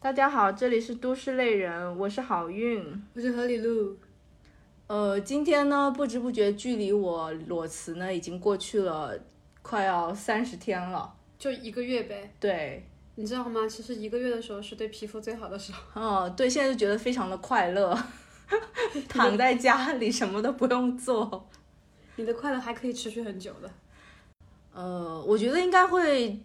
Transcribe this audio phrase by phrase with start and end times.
[0.00, 2.82] 大家好，这里是都市类人，我是好运。
[3.12, 3.98] 我是何里路，
[4.86, 9.18] 呃，今天呢，不知不觉距离我裸辞呢，已经过去了
[9.60, 11.14] 快要三十天了。
[11.38, 13.68] 就一个月呗，对，你知道吗？
[13.68, 16.00] 其实一个月的时候是对皮肤最好的时候。
[16.00, 17.94] 哦，对，现在就觉得非常的快乐，
[19.10, 21.50] 躺在家里什么都不用做。
[22.16, 23.70] 你的快乐还可以持续很久的。
[24.74, 26.38] 呃，我觉得应该会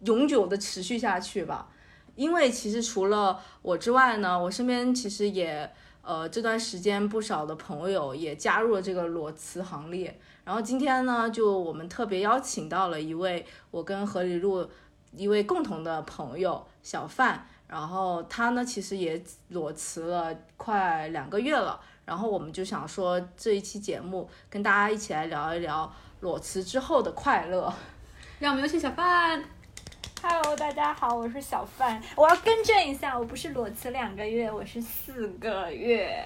[0.00, 1.68] 永久的持续下去吧，
[2.14, 5.70] 因为其实除了我之外呢，我身边其实也
[6.02, 10.18] 呃这段时间不少的朋友也加入了这个裸辞行列。
[10.44, 14.68] 然后今天呢，就我们特别邀请到了一位我跟何里路
[15.16, 21.80] 一位共同的朋友小范，然后他呢其实也裸辞了快两个月了。
[22.10, 27.72] 然后我们就想说这一期节目跟大家一起来聊一聊裸辞之后的快乐。
[28.40, 29.40] 让我们有请小范。
[30.20, 32.02] Hello，大家好，我是小范。
[32.16, 36.20] 我要更正一下，我不是裸辞两个月，我是四个月。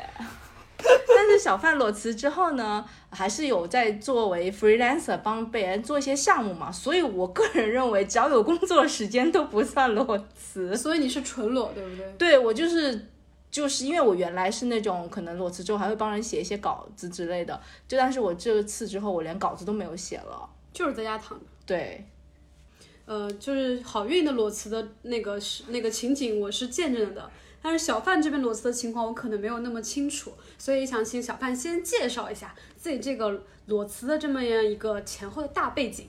[0.78, 10.74] 但是小范裸辞之后呢，还是有在作为 freelancer 帮别人做一些项目嘛，所以我个人认为，只要有工作时间都不算裸辞。
[10.74, 12.12] 所以你是纯裸，对不对？
[12.16, 13.10] 对我就是
[13.55, 20.50] 就是因为我原来是那种可能裸辞之后还会帮人写一些稿子之类的，就但是我这次之后我连稿子都没有写了。
[20.72, 21.44] 就是在家躺着。
[21.64, 22.05] 对，
[23.06, 27.30] 呃，就是好运的裸辞的那个是那个情景，我是见证的。
[27.62, 36.08] 但是小范这边裸辞的情况，我可能没有那么清楚，所以想请小范先介绍一下自己这个裸辞的这么样一个前后的大背景。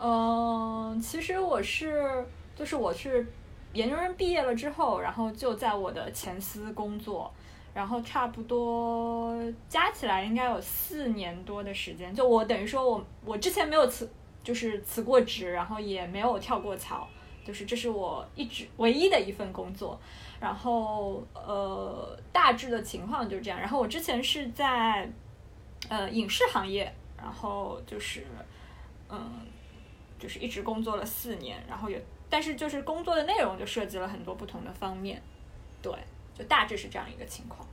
[0.00, 2.24] 嗯，其实我是，
[2.56, 3.26] 就是我是
[3.72, 7.32] 研究生毕业了之后，然后就在我的前司工作，
[7.72, 9.34] 然后差不多
[9.68, 12.14] 加起来应该有四年多的时间。
[12.14, 14.10] 就我等于说我我之前没有辞，
[14.42, 17.08] 就是辞过职，然后也没有跳过槽，
[17.44, 19.98] 就是这是我一直唯一的一份工作。
[20.40, 23.60] 然后呃，大致的情况就是这样。
[23.60, 25.08] 然后我之前是在
[25.88, 28.26] 呃影视行业，然后就是
[29.08, 29.30] 嗯，
[30.18, 35.22] 就是一直工作了四年，然后也但是就是工作的内容就涉及了很多不同的方面，
[35.82, 35.92] 对，
[36.34, 37.68] 就大致是这样一个情况。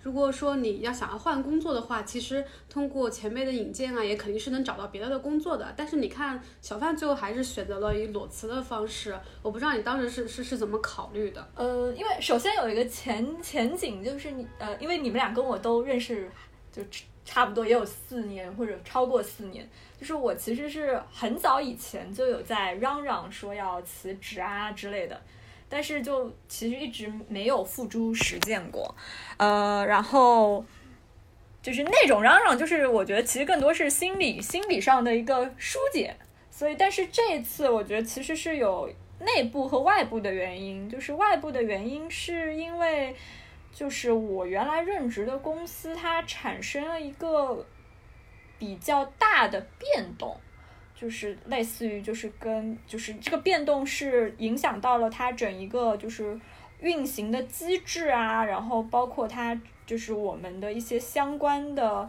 [0.00, 5.74] 如果说你要想要换工作的话，其实通过前辈的引荐啊，也肯定是能找到别的的工作的。
[5.76, 11.44] 但是你看，小范最后还是选择了以裸辞的方式，我不知道你当时是是是怎么考虑的。
[11.56, 16.30] 呃，因为首先有一个前前景就是你呃，因为你们俩跟我都认识，
[16.70, 16.80] 就
[17.24, 19.68] 差不多也有四年或者超过四年，
[19.98, 25.20] 就是我其实是很早以前就有在嚷嚷说要辞职啊之类的。
[25.66, 28.94] 但是就其实一直没有付诸实践过，
[29.38, 30.64] 呃，然后
[31.60, 36.14] 就是那种嚷嚷，就是我觉得其实更多是心理心理上的一个疏解，
[36.48, 38.88] 所以但是这一次我觉得其实是有
[39.20, 43.16] 内部和外部的原因，就是外部的原因是因为
[43.74, 47.66] 就是我原来任职的公司它产生了一个
[48.58, 50.34] 比较大的变动。
[50.96, 56.40] 就是类似于，就是跟就是这个变动是影响到了它整一个就是
[56.80, 62.08] 运行的机制啊，然后包括它就是我们的一些相关的，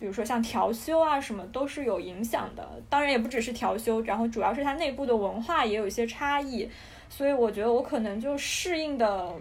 [0.00, 2.66] 比如说像调休啊什么都是有影响的。
[2.88, 6.68] 当然也不只是调休，然后主要是它内部的文化也有一些差异，
[7.10, 9.36] 所以我觉得我可能就适应的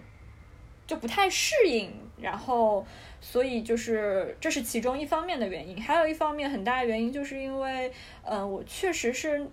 [0.92, 2.86] 就不太适应，然后。
[3.24, 7.94] 所以就是这是其中一方面的原因，还有一方面很大的原因就是因为，
[8.24, 9.48] 嗯、我确实是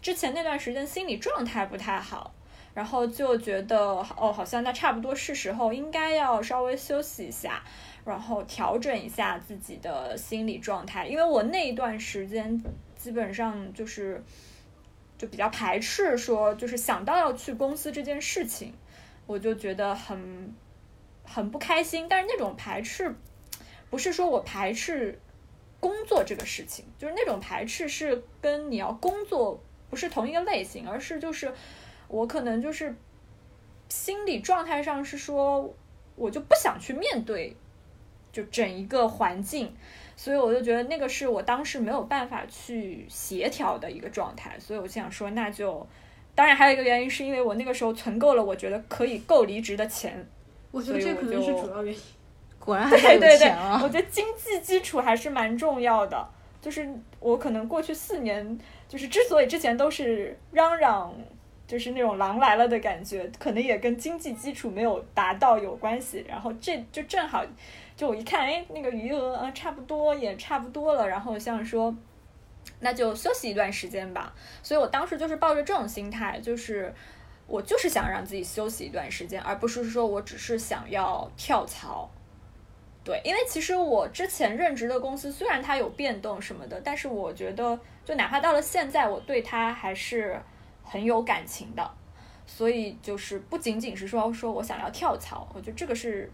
[0.00, 2.32] 之前那段时间心理状态不太好，
[2.72, 7.60] 然后就觉得哦，好像那差不多是时候应该要稍微休息一下，
[8.04, 12.62] 然后调整一下自己的心理状态，因为我那一段时间
[12.94, 14.22] 基本上就是
[15.18, 18.72] 就比较排斥说，就是想到要去公司这件事情，
[19.26, 20.54] 我就觉得很。
[21.32, 23.14] 很不开心，但是那种排斥，
[23.88, 25.18] 不是说我排斥
[25.80, 29.58] 工作这个事情，就是那种排斥是跟你要工作
[29.88, 31.50] 不是同一个类型，而是就是
[32.08, 32.94] 我可能就是
[33.88, 35.74] 心理状态上是说，
[36.16, 37.56] 我就不想去面对
[38.30, 39.74] 就整一个环境，
[40.14, 45.86] 所以我就觉得那个是我当时没有办法去协调的一个状态，所以我就想说，那就
[46.34, 50.26] 当然还有一个原因是因为我那个时候存够了我觉得可以够离职的钱。
[50.72, 52.00] 我觉得这可能是主要原因。
[52.58, 56.28] 果然还是有对对对钱啊！，我觉得经济基础还是蛮重要的。
[56.60, 56.88] 就是
[57.18, 58.56] 我可能过去四年，
[58.88, 61.12] 就是之所以之前都是嚷嚷，
[61.66, 66.24] 就是那种狼来了的感觉，可能也跟经济基础没有达到有关系。
[66.28, 67.44] 然后这就正好
[67.96, 71.92] 就我一看，哎，那个余额啊，差不多也差不多了，然后像说，
[72.78, 74.32] 那就休息一段时间吧。
[74.62, 76.94] 所以我当时就是抱着这种心态，就是
[77.46, 82.08] 我就是想让自己休息一段时间，而不是说我只是想要跳槽。
[83.04, 90.40] 对，因为其实我之前任职的公司虽然它有变动什么的，但是我觉得就哪怕到了现在，我对它还是
[90.84, 91.90] 很有感情的。
[92.46, 96.30] 所以就是不仅仅是说说我想要跳槽，我觉得这个是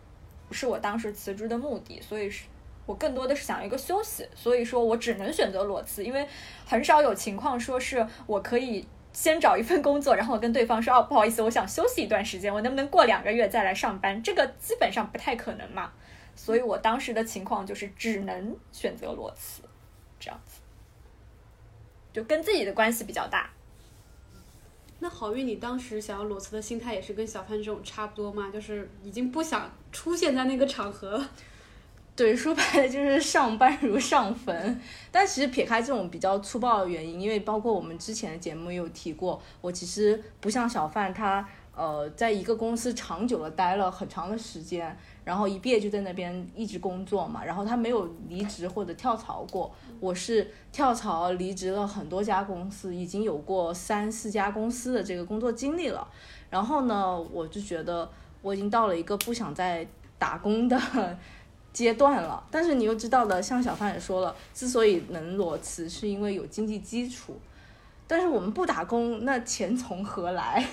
[0.50, 2.00] 是我当时辞职的目的？
[2.02, 2.44] 所以是
[2.84, 4.28] 我更多的是想一个休息。
[4.34, 6.26] 所以说我只能选择裸辞，因为
[6.66, 14.22] 很少有情况说是我可以先找一份工作，然后我跟对方说哦不好意思，我想休息一段时间，我能不能过两个月再来上班？
[14.22, 15.92] 这个基本上不太可能嘛。
[16.36, 19.62] 所以我当时的情况就是只能选择裸辞，
[20.20, 20.60] 这样子，
[22.12, 23.50] 就跟自己的关系比较大。
[25.00, 28.50] 那好运，你当时想要裸辞的心态也是跟小潘这种差不多吗？
[28.52, 31.30] 就是已经不想出现在那个场合了。
[32.18, 34.80] 对，说白了就是上班如上坟。
[35.12, 41.48] 但其实撇开这种比较粗暴的原因，因为包括我们之前的节目也有提过，我其实不像小范他。
[41.76, 49.72] 呃，在一个公司长久的待了很长的时间，然后一毕业就在那边一直工作嘛，然后他没有离职或者跳槽过。
[50.00, 56.04] 我是跳槽离职了很多家公司，已经有过三四家公司的这个工作经历了。
[56.50, 58.10] 然后呢，我就觉得
[58.42, 59.86] 我已经到了一个不想再
[60.18, 60.76] 打工的
[61.78, 62.42] 阶段了。
[62.50, 67.38] 但是你又知道的，像小范也说了，之所以能裸辞，是因为有经济基础。
[68.06, 70.66] 但是我们不打工，那钱从何来？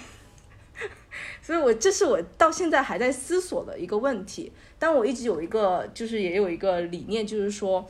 [1.41, 4.51] 所以，我这是我到现在还在思索的一个问题。
[4.79, 7.85] 但我一直有一个，就是也有一个理念，就是说，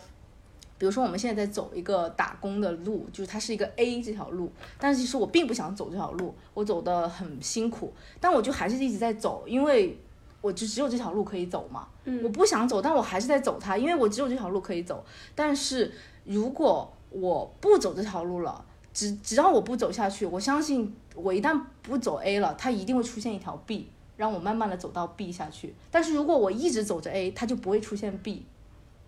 [0.78, 9.98] 比如说我们现在在走一个打工的路，就是它是一个 A 这条路，但是其实我并不想走这条路，我走的很辛苦，但我就还是一直在走，因为
[10.46, 11.88] 我就只有这条路可以走嘛。
[12.04, 15.04] 嗯，我不想走，但我还是在走它，因为我只有这条路可以走。
[15.34, 15.92] 但是
[16.24, 18.64] 如果我不走这条路了，
[18.94, 25.74] 只只要我不走下去，我相信我一旦不走 A 了，它一定会出现一条 B，让我慢慢的走到 B 下去。
[25.90, 28.46] 但是如果我一直走着 A，它就不会出现 B。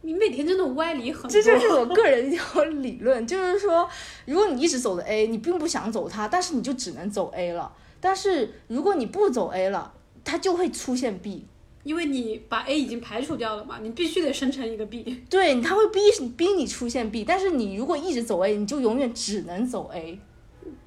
[0.02, 1.30] 你每天真的歪理很多。
[1.30, 3.88] 这就是我个人一条理论，就是说，
[4.26, 7.72] 如果你一直走着 A，你并不想走它，但是你就只能走 A 了。
[8.00, 11.46] 但是如果你不走 A 了，它就会出现 B。
[11.84, 15.24] 因为你把 A 已经排除掉了嘛，你必须得生成一个 B。
[15.30, 16.00] 对，它会逼
[16.36, 20.20] 逼你出现 B，但是你如果一直走 A，你就永远只能走 A。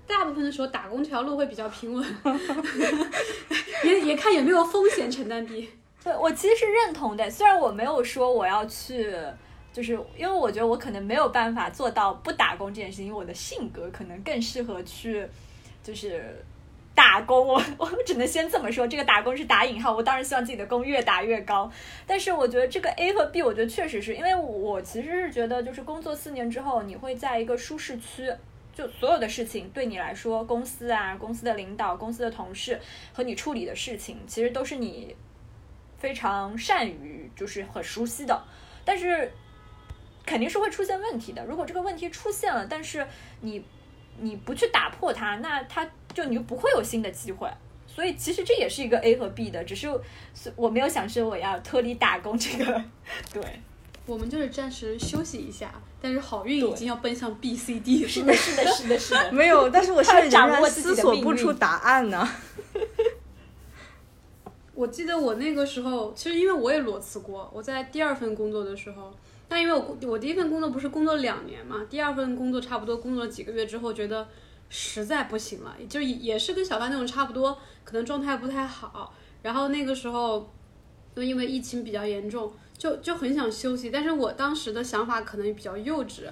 [0.06, 2.04] 大部分的时候打工这条路会比较平稳，
[3.84, 5.66] 也也看有没有风险承担低。
[6.04, 9.14] 对我其实是认同的，虽然我没有说我要去，
[9.72, 15.26] 就是因为我觉得我可能没有办法做到不打工这件事情，因为我的性格可能更适合去，
[15.82, 16.44] 就是
[17.00, 17.47] 打工。
[17.47, 19.97] 我我只能先这么说，这个打工是打引号。
[19.97, 21.73] 我当然希望自己的工越打越高，
[22.06, 28.31] 但是我觉得这个 A 和 B，我觉得确实是因为我其实是觉得，就是工作四年之后，你会在一个舒适区。
[28.73, 32.79] 就所有的事情对你来说，公司啊、公司的领导、公司的同事
[33.14, 35.16] 和你处理的事情，其实都是你
[35.99, 38.45] 非常善于、就是很熟悉的。
[38.85, 39.33] 但是
[40.25, 41.45] 肯定是会出现问题的。
[41.47, 43.07] 如果这个问题出现了，但是
[43.40, 43.62] 你
[44.20, 47.48] 你不去打破它，那它就你就不会有新的机会。
[47.86, 49.88] 所以其实这也是一个 A 和 B 的，只是
[50.56, 52.82] 我没有想说我要脱离打工这个。
[53.32, 53.42] 对，
[54.06, 55.72] 我们就是暂时休息一下。
[56.02, 59.32] 但是好运已经要奔向 B、C、D 是的，是的，是的，是的。
[59.34, 62.26] 没有，但是我现在 掌仍然思索不出答案呢。
[64.72, 67.50] 我记得我那个时候，其实因为我也裸辞过。
[67.52, 69.12] 我在第二份工作的时候，
[69.50, 74.28] 但因为我我第一份工作不是工作两年嘛，第二份工作差不多工作了几个月之后，觉得
[74.69, 79.12] 实在不行了，就也是跟小范那种差不多，可能状态不太好。
[79.42, 80.49] 然后那个时候，
[81.16, 82.52] 就因为疫情比较严重。
[82.78, 86.23] 就就很想休息，但是我当时的想法可能比较幼稚，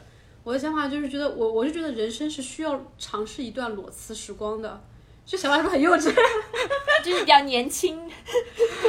[0.42, 4.82] 我的想法就是觉得我我是觉得人生是需要尝试一段裸辞时光的，
[5.30, 6.10] 这想法是不是很幼稚？
[7.04, 7.94] 就是比较年轻，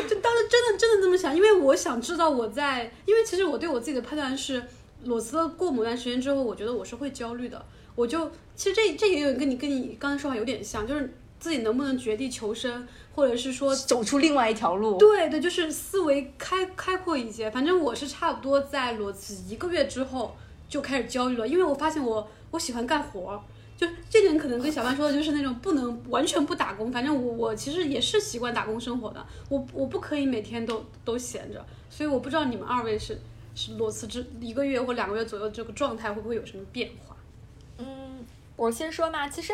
[0.10, 4.64] 就当时真的真的这么想，因为我想知道我在，因为其实我对我自己的判断是，
[5.04, 12.88] 裸辞过某段时间之后，我觉得我是会焦虑的，我就其实这这也有跟你跟你刚才说话有点像，就是自己能不能绝地求生。
[13.16, 17.52] 或者是说走出另外一条路，对对，就是思维开开阔一些。
[17.52, 20.38] 反正我是差不多在裸辞一个月之后
[20.70, 23.44] 就开始焦虑了，因为我发现我我喜欢干活，
[23.80, 26.92] 就这点可能跟小曼说的就是那种不能完全不打工。
[26.92, 31.66] 反正我我其实也是习惯打工生活的，我我不可以每天都都闲着。
[31.90, 33.18] 所以我不知道你们二位是
[33.56, 37.16] 是裸辞之一个月或两个月左右这个状态会不会有什么变化？
[37.78, 38.26] 嗯，
[38.58, 39.54] 我先说嘛，其实。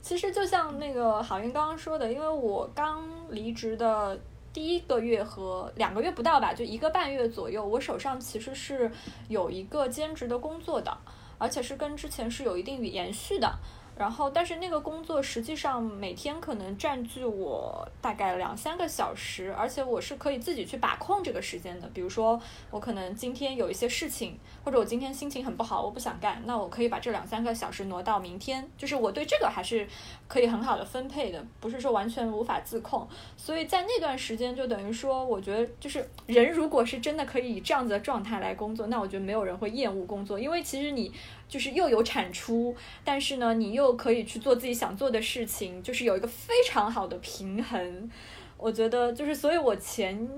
[0.00, 4.18] 其实就像那个郝云刚刚说的，因为我刚离职的
[4.52, 8.90] 第一个月和两个月不到吧，就一个半月左右，我手上其实是
[9.28, 10.96] 有一个兼职的工作的，
[11.38, 13.58] 而且是跟之前是有一定延续的。
[13.98, 21.88] 然后，但是那个工作实际上每天可能占据我大概两三个小时，而且我是可以自己去把控这个时间的。
[21.92, 22.40] 比如说，
[22.70, 28.64] 我可能今天有一些事情，或者我今天心情很不好，我不想干，那我可以把这两三个小时挪到明天。
[28.76, 29.84] 就是我对这个还是
[30.28, 33.04] 可以很好的分配的，不是说完全无法自控。
[33.36, 41.12] 所以在那段时间，就等于说，我觉得就是人如果是真的可以以这样子的状态来工作，那我觉得没有人会厌恶工作，因为其实你。
[41.48, 48.10] 就是又有产出，但是呢，你又可以去做自己想做的事情，就是有一个非常好的平衡。
[48.56, 50.28] 我觉得就是，所以我前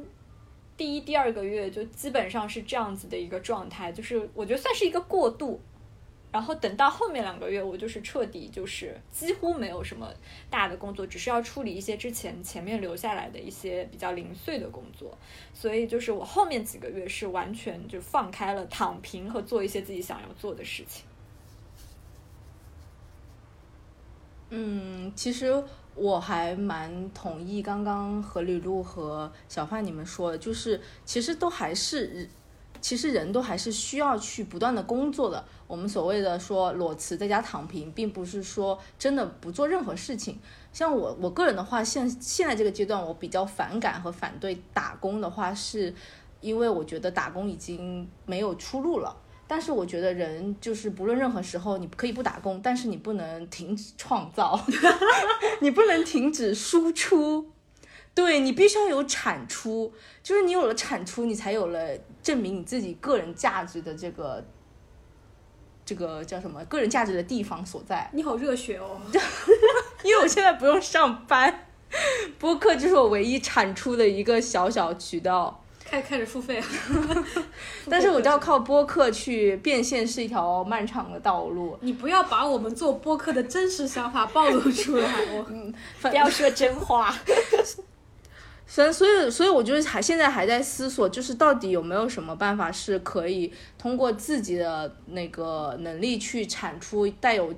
[0.77, 5.61] 第一、第二个月就基本上是这样子的一个状态，就是我觉得算是一个过渡。
[6.33, 10.09] 然后等到后面两个月，我就是彻底就是几乎没有什么
[10.49, 15.19] 大的工作，只是要处理一些之前前面留下来的一些比较零碎的工作。
[15.53, 21.05] 所以就是我后面几个月是完全就放开了躺平和做一些自己想要做的事情。
[24.51, 25.63] 嗯，其实
[25.97, 32.29] 我还蛮同意刚刚何李璐和小范你们说的，就是其实都还是。
[32.81, 35.45] 其实人都还是需要去不断的工作的。
[35.67, 40.39] 我们所谓的说裸辞在家躺平，并不是说真的不做任何事情。
[40.73, 45.95] 像我我个人的话，现现在这个阶段，我比较反感和反对打工的话，是
[46.41, 49.17] 因为我觉得打工已经没有出路了。
[49.47, 54.59] 但是我觉得人就是不论任何时候，你可以不打工，但是你不能停止创造，
[55.61, 57.51] 你不能停止输出。
[58.13, 64.45] 对你必须要有产出，就是你有了产出，你才有了证明你自己个人价值的这个，
[65.85, 66.65] 这个叫什么？
[66.65, 68.11] 个人价值的地方所在。
[68.13, 69.01] 你好热血哦！
[70.05, 71.67] 因为我现在不用上班，
[72.39, 75.65] 播客就是我唯一产出的一个小小渠道。
[75.83, 76.63] 开开始付费，
[77.91, 81.77] 但是我就要靠播客去变现，是一条漫长的道路。
[81.81, 85.45] 你不要把我们做播客的真实想法暴露出来， 我
[86.01, 87.13] 不要说真话。
[88.73, 97.53] 所以，所以，所以，我就是还现在还在思索，就是到底有没有什么办法是可以通过自己的那个能力去产出带有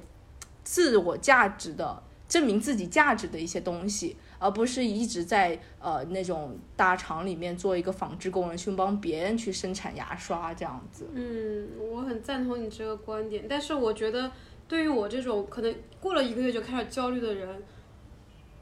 [0.65, 11.07] 自我价值的、证明自己价值的一些东西，而不是一直在呃那种大厂里面做一个纺织工人，去帮别人去生产牙刷这样子。
[11.13, 14.33] 嗯，我很赞同你这个观点，但是我觉得
[14.67, 17.63] 对于我这种可能过了一个月就开始焦虑的人。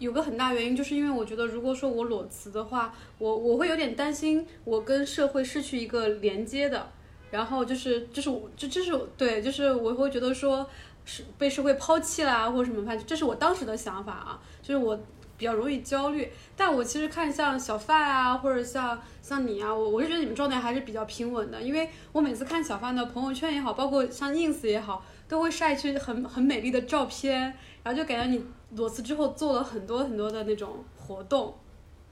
[0.00, 6.90] 有个很大原因，就是因为我觉得，如果说我裸辞的话，我我会有点担心，我跟社会失去一个连接的，
[7.30, 10.66] 然后就是就是我这这是对，就是我会觉得说
[11.04, 14.98] 是被社会抛弃啦，或者什么，反正这是我当时的想法啊，就是我
[15.36, 16.32] 比较容易焦虑。
[16.56, 28.42] 但我其实看像小范啊，或者像像你啊，我我是觉得你们状态还是比较平稳的，因为我每次看小范的朋友圈也好，包括像 ins 也好，都会晒出很很美丽的照片，然后就感觉你。
[28.76, 31.54] 裸辞之后做了很多很多的那种活动，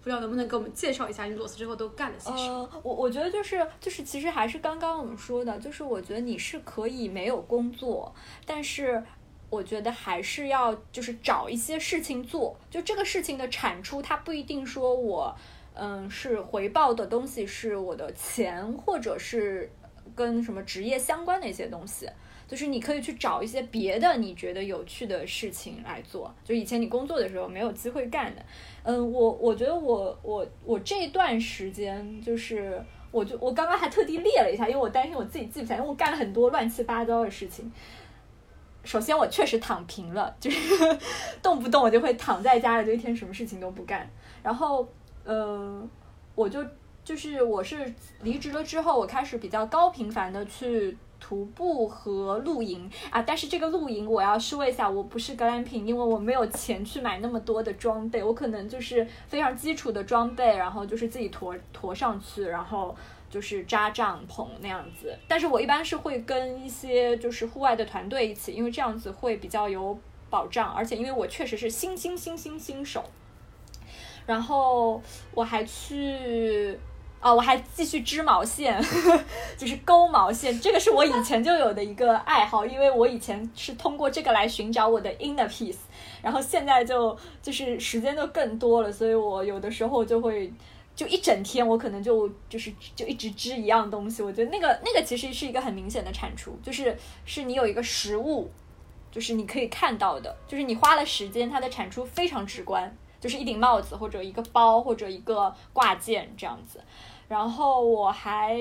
[0.00, 2.68] 不知道能不能给我们介绍一下你裸辞之后都干了些什么？
[2.82, 8.12] 我我觉得就是就是其实还是刚刚我们说的，就是我觉得你是可以没有工作，
[8.44, 9.02] 但是
[9.50, 15.34] 我觉得还是要就是找一些事情做，就这个事情的产出，它不一定说我
[15.74, 19.70] 嗯是回报的东西是我的钱，或者是
[20.16, 22.08] 跟什么职业相关的一些东西。
[22.48, 28.42] 就是你可以去找一些别的你觉得有趣的事情来做，就以前你工作的时候没有机会干的。
[28.84, 37.70] 嗯，我我觉得我我我这段时间就是，我就我刚刚还特地列了一下，因为我担心我自己记不起来，因为我干了很多乱七八糟的事情。
[38.82, 40.98] 首先，我确实躺平了，就是
[41.42, 44.08] 动不动我就会躺在家里，就一天什么事情都不干。
[44.42, 44.88] 然后，
[45.24, 45.86] 嗯，
[46.34, 46.64] 我就
[47.04, 50.96] 就是我是离职了之后，我开始比较高频繁的去。
[51.20, 62.96] 徒步和露营啊，但是这个露营我要说一下，我不是格兰品，因为我没有钱去买那么多的装备，我可能就是非常基础的装备，然后就是自己驮驮上去，然后
[63.28, 65.14] 就是扎帐篷那样子。
[65.26, 69.98] 但是我一般是会跟一些就是户外的团队一起，因为这样子会比较有
[70.30, 73.04] 保障，而且因为我确实是新新新新新手，
[74.24, 75.02] 然后
[75.34, 76.78] 我还去。
[77.20, 78.80] 哦，我还继续织毛线，
[79.58, 85.78] 就是钩毛线，这个是我以前就有的一个爱好，因为我以前是通过这个来寻找我的 inner peace，
[86.22, 90.52] 然后现在就就是时间就更多了，所以我有的时候就会
[90.94, 98.48] 就一整天，我可能就就是就一直织一样东西，我觉得那个那个其实是一个很明显的产出，就是是你有一个实物，
[99.10, 102.96] 就是你可以看到的，就是你花了时间，它的产出非常直观。
[103.20, 106.80] 就是一顶帽子或者一个包或者一个挂件这样子。
[107.28, 108.58] 然后我还，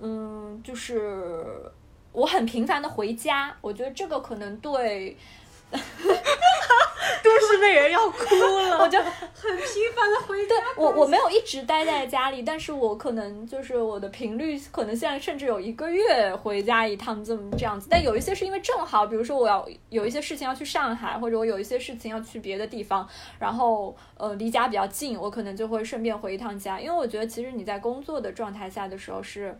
[0.00, 1.72] 嗯，就是
[2.12, 5.16] 我很频繁的回家，我觉得这个可能对。
[7.22, 10.54] 都市丽人要哭了，我就很频繁的回家。
[10.76, 17.88] 我我没有一直待在家里，但是我可能就是我的频率，可能现在甚至有一个月回家一趟这么这样子。
[17.90, 23.06] 但有一些是因为正好，比如说我要有一些事情要去上海，或者我有一些事情要去别的地方，
[23.38, 26.80] 然后呃离家比较近，我可能就会顺便回一趟家。
[26.80, 29.58] 因为我觉得其实你在工作的状态下的时候是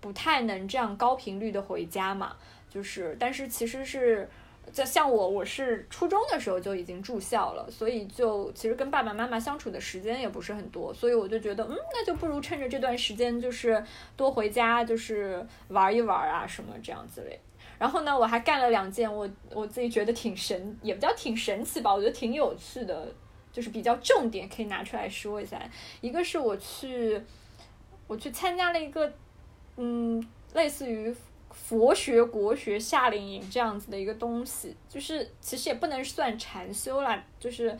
[0.00, 2.36] 不太能这样高频率的回家嘛，
[2.70, 4.28] 就是但是其实是。
[4.70, 13.84] 就像我，我是初中的时候就已经住校了，所以就其实跟爸爸妈妈相处的时间也不是很多，所以我就觉得，嗯，那就不如趁着这段时间，就是
[14.16, 17.38] 多回家，就是玩一玩啊，什么这样子类。
[17.78, 23.12] 然后呢，我还干了两件我我自己觉得挺神，也不叫挺神奇吧，我觉得挺有趣的，
[23.52, 25.60] 就是比较重点可以拿出来说一下。
[26.00, 27.20] 一个是我去，
[28.06, 29.12] 我去参加了一个，
[29.76, 31.14] 嗯，类似于。
[31.52, 37.78] 佛学、国学、夏令营这样子的一个东西，就是其实也不能算禅修啦，就是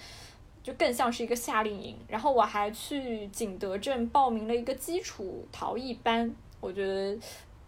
[0.62, 1.96] 就更像是一个夏令营。
[2.06, 7.18] 然后我还去景德镇报名了一个基础陶艺班，我觉得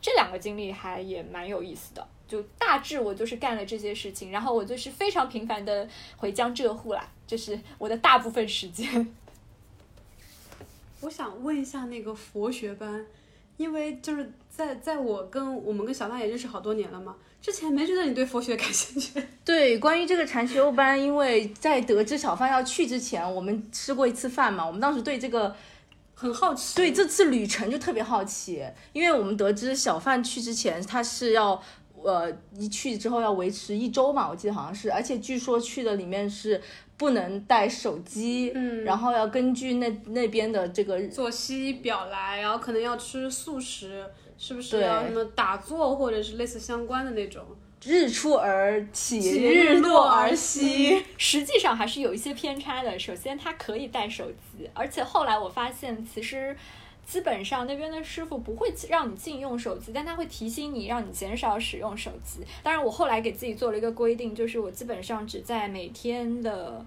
[0.01, 2.07] 这两个经历还也蛮有意思的。
[2.29, 9.15] 就大致我就是干了这些事情，然后我就是非常频繁的回江浙沪啦，就是我的大部分时间。
[11.01, 13.07] 我想问一下那个佛学班。
[13.57, 19.21] 因为就是在在我跟我们跟小娜也认识好多年了嘛，之前没觉得你对佛学感兴趣。
[19.45, 25.55] 对，关于这个禅修班，因为在得知小范要去之前，我们吃过一次饭嘛，我们当时对这个
[26.15, 31.61] 很好奇，对这次旅程就特别好奇，因为我们得知小范去之前他是要。
[32.03, 36.61] 呃，一去之后要维持一周嘛，我记得好像是，而且据说去的里面是
[36.99, 44.05] 不能带手机，嗯，然后要根据那那边的这个作息表来，然后可能要吃素食，
[44.39, 47.43] 是不是要什么打坐或者是类似相关的那种？
[47.83, 52.99] 日出而起，日落而息， 实际上还是有一些偏差的。
[52.99, 56.57] 首先，它可以带手机，而且后来我发现其实。
[57.07, 62.41] 基本上那边的师傅不会让你禁用手机，但他会提醒你，让你减少使用手机。
[62.63, 66.83] 当然，我后来给自己做了一个规定，就是我基本上只在每天的，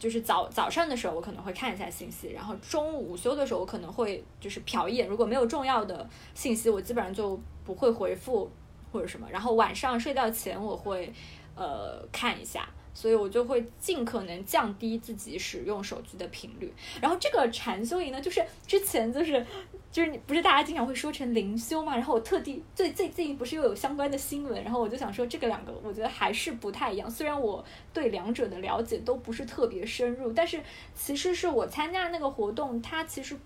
[0.00, 8.50] 就是早早上的时候我可能会看一下信息，然后中午午休的时候我可能会就是瞟一眼，如果没有重要的信息，我基本上就不会回复
[8.90, 9.28] 或者什么。
[9.30, 11.12] 然后晚上睡觉前我会
[11.54, 12.68] 呃看一下。
[12.92, 16.74] 所以我就会尽可能降低自己使用手机的频率。
[17.00, 19.46] 然后这个禅修营呢，就是之前就是
[19.92, 21.94] 就是你不是大家经常会说成灵修嘛？
[21.94, 27.10] 然后我特地最最近不是又有相关的新闻，然后我就想说这个两个我觉得还是不太一样。
[27.10, 30.62] 虽然我对两者的了解都不是特别深入，但是
[30.94, 33.36] 其实是我参加那个活动，它其实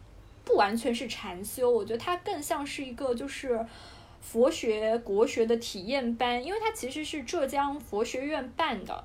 [0.45, 3.65] 不完全是禅修，我觉得它更像是一个就是
[4.21, 9.05] 佛学国学的体验班，因为它其实是浙江佛学院办的。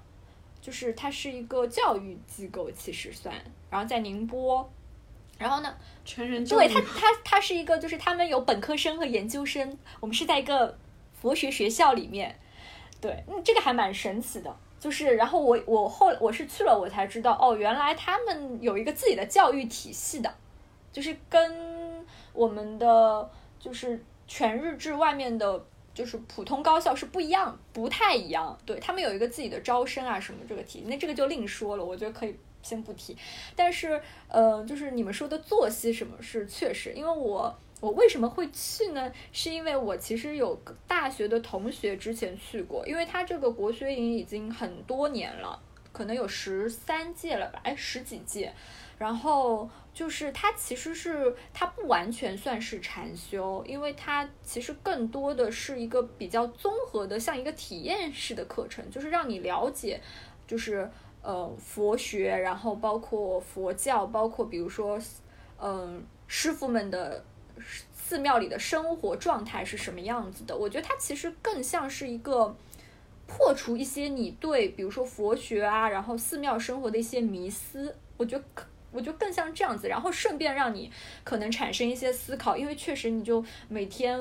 [0.61, 3.33] 就是它是一个教育机构，其实算，
[3.69, 4.69] 然后在宁波，
[5.39, 5.75] 然后呢，
[6.05, 10.77] 成人对他，他他是一个，就是他们有本科生和研究生，我们是在一个
[11.19, 12.37] 佛学学校里面，
[13.01, 20.31] 对，嗯，这个还蛮神奇的，就是然后我我后我是去了，我才知道哦，原来他们有一个自己的教育体系的，
[20.91, 25.65] 就是跟我们的就是全日制外面的。
[25.91, 28.57] 就是普通高校是不一样，不太一样。
[28.65, 31.83] 对他们有一个自己的招生啊什么这个题，那这个就另说了。
[31.83, 33.17] 我觉得可以先不提。
[33.55, 39.11] 但是，呃，就是你们说的作息什么是确实，因为我我为什么会去呢？
[39.31, 48.53] 是因为我其实有大学的同学之前去过，因为他这个国学营已经很多年了，可能有十三届了吧，哎，十几届，
[48.97, 49.69] 然后。
[49.91, 59.99] 就是它其实是它不完全算是禅修，因为它其实更多的是一个比较综合的，像一个体验式的课程，就是让你了解，
[60.47, 60.89] 就是
[61.21, 64.99] 呃佛学，然后包括佛教，包括比如说
[65.59, 67.23] 嗯师傅们的
[67.93, 70.55] 寺庙里的生活状态是什么样子的。
[70.55, 72.55] 我觉得它其实更像是一个
[73.27, 77.95] 破除一些你对比如说佛学啊，然后寺庙生活的一些迷思。
[78.17, 78.65] 我觉得可。
[78.91, 80.91] 我就更像这样子，然后顺便让你
[81.23, 84.19] 可能产生一些思考，因为确实你就每天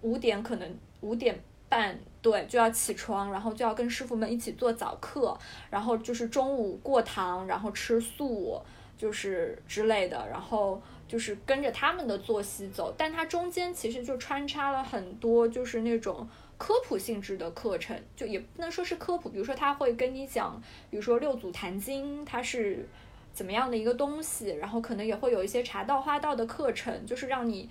[0.00, 1.96] 五点可能五点半
[2.30, 5.36] 对就要起床，然后就要跟师傅们一起做早课，
[5.70, 8.60] 然后就是中午过堂，然后吃素
[8.96, 20.60] 就是之类的，然后就是跟着他们的作息走，但它中间其实就穿插了很多就是那种科普性质的课程，就也不能说是科普，比如说他会跟你讲，
[20.90, 22.86] 比如说六祖坛经它是
[23.32, 27.70] 怎么样的一个东西，然后可能也会有一些茶道花道的课程，就是让你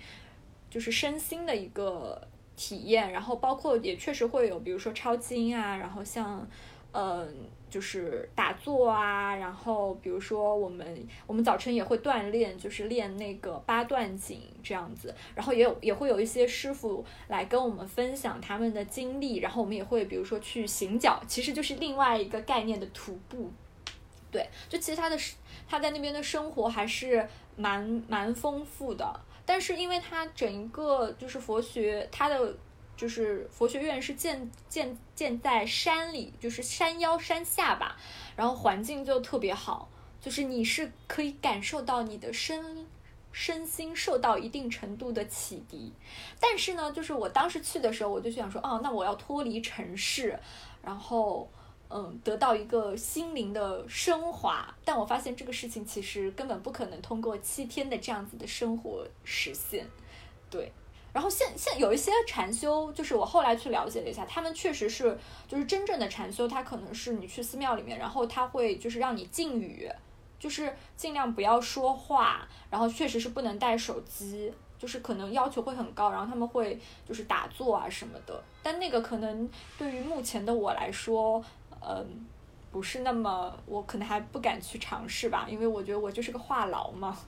[0.70, 2.26] 就是身心的一个
[2.58, 6.44] 体验，然后包括也确实会有，比如说抄经啊，然后像
[6.92, 7.46] 嗯。
[7.70, 23.52] 就是打坐啊，然后比如说我们我们早晨也会锻炼，就是练那个八段锦这样子，然后也有也会有一些师傅来跟我们分享他们的经历，然后我们也会比如说去行脚，其实就是另外一个概念的徒步。
[24.30, 25.18] 对，就其实他的
[25.68, 32.54] 他在那边的生活还是蛮蛮丰富的，但是因为它整一个就是佛学，它的。
[32.98, 37.96] 就是佛学院是建建建在山里，就是山腰山下吧，
[38.34, 39.88] 然后环境就特别好，
[40.20, 42.84] 就是你是可以感受到你的身
[43.30, 45.92] 身心受到一定程度的启迪。
[46.40, 50.36] 但是呢，就是我当时去的时候，我就想说，哦，那我要脱离城市，
[50.82, 51.48] 然后
[51.90, 54.74] 嗯，得到一个心灵的升华。
[54.84, 59.86] 但我发现这个事情其实根本不可能通过七天的这样子的生活实现，
[60.50, 60.72] 对。
[61.10, 69.90] 然后现现有一些禅修，就是我后来去了解了一下，他们确实是就是真正的禅修，它可能是你去寺庙里面，然后他会就是让你禁语，
[70.38, 79.48] 就是尽量不要说话，然后确实是不能带手机，就是可能要求会很高，然后他们会就是打坐啊什么的，但那个可能
[79.78, 81.42] 对于目前的我来说，
[81.80, 82.26] 嗯，
[82.70, 87.16] 不是那么，我可能还不敢去尝试吧，因为我觉得我就是个话痨嘛。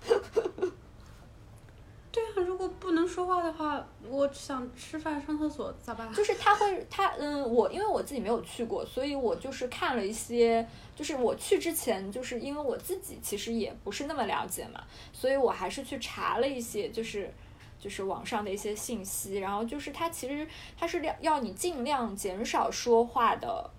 [2.13, 6.11] 对啊，如果不能说话的话，我想吃饭、上厕所咋办？
[6.13, 14.83] 就是他会，他嗯，我因为我自己没有去过，所以我就是看了一些，就是我去之前，就是因为我自己其实也不是那么了解嘛，
[15.13, 17.33] 所以我还是去查了一些，就是
[17.79, 20.45] 就是网上的一些信息，然后就是他其实
[20.77, 23.71] 他是要要你尽量减少说话的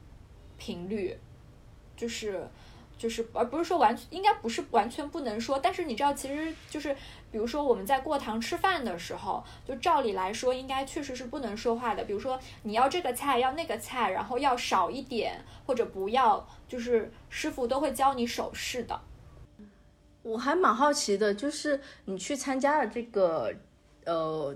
[0.61, 1.17] 频率，
[1.95, 2.47] 就是。
[3.01, 6.95] 就是，而不是说完全，应该不是完全不能说，但是你知道，其实就是，
[7.31, 12.03] 比如说我们在过堂吃饭的时候，就照理来说，应该确实是不能说话的。
[12.03, 19.01] 比如说你要这个菜，要那个菜，然后要少一点或者不要，就是师傅都会教你手势的。
[20.21, 23.51] 我还蛮好奇的，就是你去参加了这个，
[24.05, 24.55] 呃，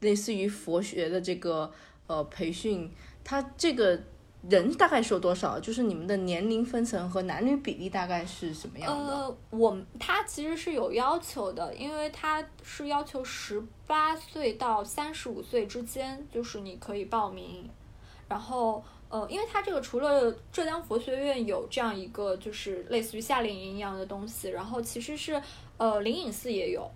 [0.00, 1.70] 类似于佛学的这个
[2.06, 2.90] 呃培训，
[3.22, 4.00] 它这个。
[4.48, 5.60] 人大概是有多少？
[5.60, 9.12] 就是你们的年龄分层和男女比例大概是什么样的？
[9.12, 17.70] 呃，我他其实是有要求的，因为他是要求十八岁到三十五岁之间，就是你可以报名。
[18.28, 25.40] 然后，呃，因为他这个除了浙江佛学院有这样一个就是类似于夏令营一样的东西，然后其实是
[25.76, 26.90] 呃灵隐寺也有。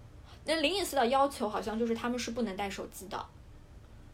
[0.44, 3.26] 那灵隐寺的要求好像就是他们是不能带手机的。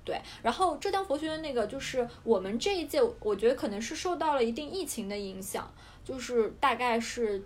[0.04, 5.72] 对，然后浙江佛学院那个就是我们这一届，我觉得可能是受到了一定疫情的影响，
[6.04, 7.42] 就是大概是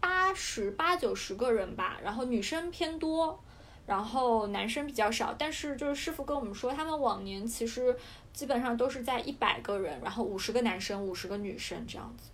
[0.00, 3.38] 八十八九十个人吧，然后女生偏多，
[3.86, 5.34] 然后男生比较少。
[5.38, 7.94] 但是就是师傅跟我们说，他们往年其实
[8.32, 12.30] 基本上都是在一百个人，然后五十个男生，五十个女生这样子。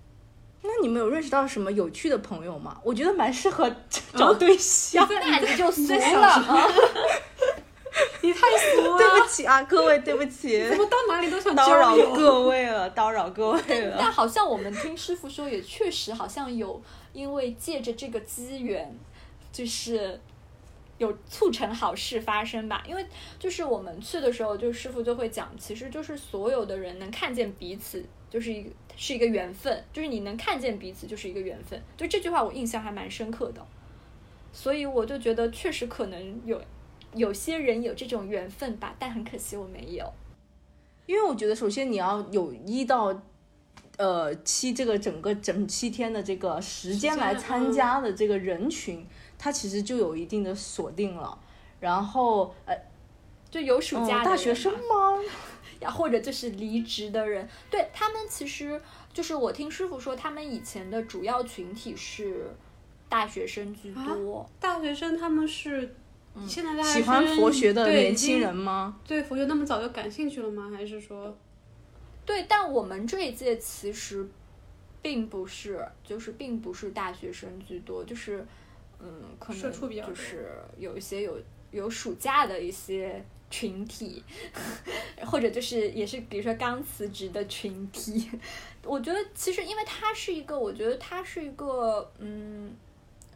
[0.63, 2.81] 那你们有认识到什么有趣的朋友吗？
[2.85, 3.69] 我觉得蛮适合
[4.15, 6.45] 找对象，那你就随了。
[8.23, 8.41] 你太
[8.75, 8.99] 俗了！
[8.99, 10.69] 对不起啊，各位，对不起。
[10.69, 13.97] 怎么到哪里都想叨扰各位了，叨扰各位了。
[13.99, 16.81] 但好像我们听师傅说，也确实好像有，
[17.13, 18.97] 因为借着这个机缘，
[19.53, 20.21] 就是
[20.99, 22.83] 有促成好事发生吧。
[22.87, 23.07] 因为
[23.39, 31.81] 就是我们去的时候，就师傅就会讲，其实就是所有的人能看见彼此，就是一个是一个缘分，就是你能看见彼此就是一个缘分。
[31.97, 33.67] 就这句话我印象还蛮深刻的，
[34.53, 36.61] 所以我就觉得确实可能有。
[37.19, 40.11] 有些人有这种缘分吧，但很可惜我没有。
[41.07, 43.23] 因为我觉得，首先你要有一到
[43.97, 49.07] 呃七这个整个整七天的这个时间来参加的这个人群，
[49.39, 51.39] 他其实就有一定的锁定了。
[51.81, 52.77] 然后呃，
[53.51, 55.19] 就有暑假大学生吗？
[55.81, 58.81] 呀，或者就是离职的人，对他们其实
[59.13, 62.51] 就是我听师傅说，他们以前的主要群体是
[63.09, 64.45] 大学生居多。
[64.61, 65.95] 大学生他们是。
[66.47, 69.01] 现在喜欢佛学的年轻人吗？
[69.07, 70.71] 对佛学那么早就感兴趣了吗？
[70.75, 71.37] 还是说，
[72.27, 72.45] 对？
[72.49, 74.29] 但我们这一届其实
[75.01, 78.45] 并不是，就是并不是大学生居多，就是
[79.01, 84.23] 嗯，可能就是有一些有有暑假的一些群体，
[85.27, 88.31] 或者就是也是比如说刚辞职的群体。
[88.85, 92.75] 我觉得其实因为它是一个，我觉得它是一个嗯，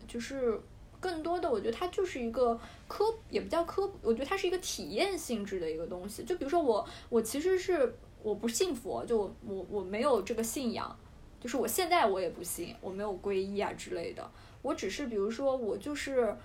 [0.06, 0.60] 就是。
[1.02, 6.22] 更多的我觉得它就是一个科，也不叫科普，我觉得它是一个体验性质的一个东西。
[6.22, 10.96] 就比如说我，我其实是我不信佛，就我我我没有这个信仰，
[11.40, 14.30] 就是我现在我也不信，我没有皈依啊之类的。
[14.62, 16.36] 我只是比如说我就是，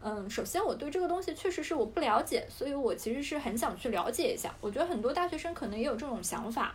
[0.00, 4.54] 嗯，首先我对这个东西确实是我不了解，所以我其实是很想去了解一下。
[4.60, 6.72] 我觉得很多大学生可能也有这种想法，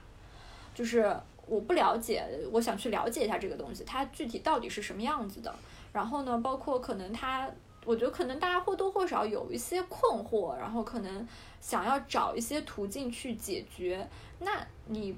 [0.75, 1.15] 就是
[1.47, 5.55] 我不了解，我想去了解一下这个东西，它具体到底是什么样子的。
[5.93, 7.49] 然后呢，包括可能他，
[7.85, 11.27] 我觉得可能大家或多或少有一些困惑，然后可能
[11.61, 14.05] 想要找一些途径去解决。
[14.39, 15.15] 那你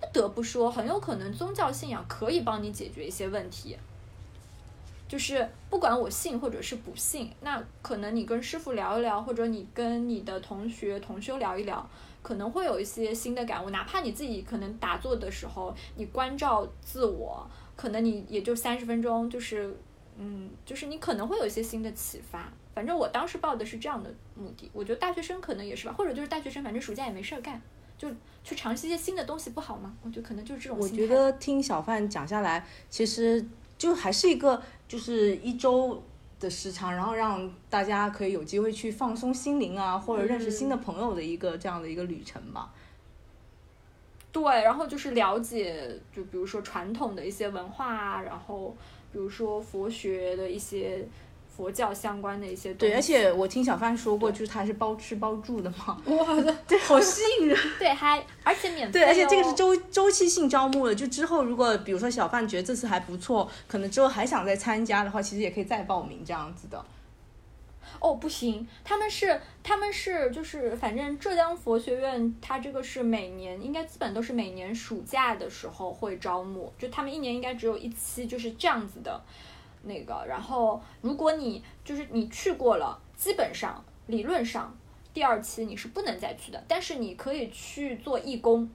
[0.00, 3.76] 不得不说，很有可能宗教信仰可以帮你解决一些问题。
[5.08, 11.86] 就是不管我信或者是不信，那可能你跟师傅聊一聊，或者你跟你的同学同修聊一聊，
[12.22, 13.68] 可能会有一些新的感悟。
[13.68, 19.76] 哪怕你自己可能打坐的时候，你关照自我，可能你也就三十分钟，就是
[20.24, 22.48] 嗯，就是你可能会有一些新的启发。
[22.72, 27.60] 反正我当时报的是这样的目的，我觉得大学生可能也是吧，或者就是大学生，反正暑假也没事儿干，
[27.98, 28.08] 就
[28.44, 29.92] 去尝试一些新的东西，不好吗？
[30.02, 30.88] 我觉得可能就是这种我。
[30.88, 33.44] 觉得听小范讲下来，其实
[33.76, 36.02] 就还是一个就是一周
[36.38, 42.72] 的时长，然后让大家可以有机会去放松心灵啊，或者认识新的朋友的一个这样的一个旅程吧。
[44.32, 48.74] 对，然后就是了解，就比如说传统的一些文化啊，然后
[49.12, 51.06] 比如说佛学的一些
[51.54, 52.92] 佛教相关的一些东西。
[52.92, 56.00] 对，而且我听小范说过，就是他是包吃包住的嘛。
[56.06, 57.58] 哇， 对好吸引人。
[57.78, 66.82] 对还而且免费、对，而且这个是哦周周期性招募的，就之后如果比如说小范觉得这次还不错，可能之后还想再参加的话，其实也可以再报名这样子的。
[68.02, 79.22] 哦，不行，他们是他们是就是反正浙江佛学院，它这个是每年应该基本都是每年暑假的时候会招募，就他们一年应该只有一期，就是这样子的，
[79.84, 80.24] 那个。
[80.26, 84.76] 然后如果你就是你去过了，基本上理论上
[85.14, 88.68] 第二期你是不能再去的，但是你可以去做义工。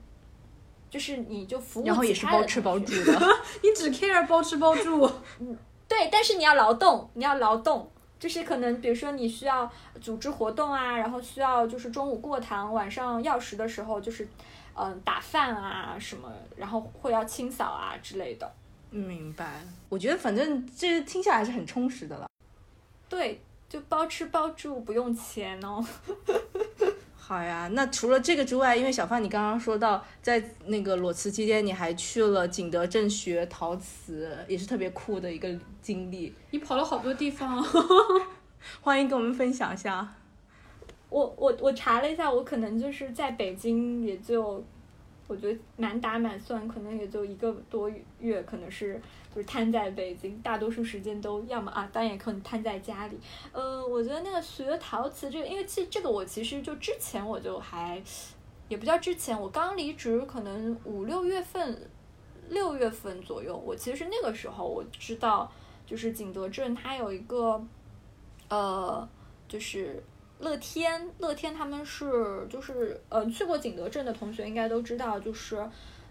[0.90, 3.12] 就是你就服务然后也是包吃包住的。
[3.62, 5.04] 你只 care 包吃包住，
[5.38, 5.54] 嗯
[5.86, 14.26] 对，但是你要劳动，你要劳动，就是可能比如说你需要组织活动啊，然后需要就是中午过堂，晚上要食的时候就是，
[14.74, 18.50] 嗯、打饭啊什么，然后会要清扫啊之类的。
[18.90, 19.62] 明白。
[19.88, 22.28] 我觉得反正这听下来是很充实的了。
[23.08, 25.84] 对，就包吃包住，不用钱哦。
[27.28, 35.46] 好呀，那除了这个之外，因为小范你刚刚说到，在那个裸辞期间，你还去了景德镇学陶瓷，也是特别酷的一个
[35.82, 36.32] 经历。
[36.52, 37.62] 你跑了好多地方。
[38.80, 40.14] 欢迎跟我们分享一下。
[41.10, 44.64] 我我我查了一下，我可能就是在北京也就，
[45.28, 47.88] 我觉得满打满算可能也就一个多
[48.18, 48.98] 月，可能是
[49.32, 53.18] 就是瘫在北京，大多数时间都要么啊，当然也可能瘫在家里。
[53.52, 58.02] 呃，我觉得那个学陶瓷这个，因为其实这个我其实就之前我就还，
[58.68, 61.88] 也不叫之前，我刚离职可能五六月份，
[62.48, 65.52] 六月份左右，我其实那个时候我知道，
[65.84, 67.62] 就是景德镇它有一个，
[68.48, 69.06] 呃，
[69.46, 70.02] 就是。
[70.40, 75.68] 乐天，乐天他们是就是呃去过景德镇的同学应该都知道，就是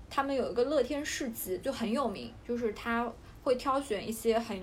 [0.10, 3.12] 他们有一个乐天市集就很有名，就是他
[3.44, 4.60] 会挑选一些很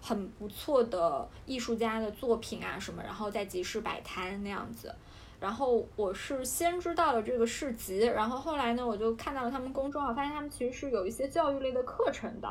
[0.00, 4.94] 很不错的艺术家的作品啊什么，然后在集市摆摊那样子。
[5.38, 12.48] 然后我是先知道了这个市集，然后后来呢，我就看到了他们公众号，发现他们其实是有一些教育类的课程的。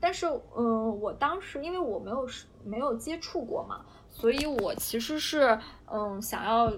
[0.00, 2.26] 但是，嗯、我当时因为我没有
[2.64, 3.84] 没有接触过嘛，
[4.20, 5.58] 所以我其实是
[5.90, 6.70] 嗯想要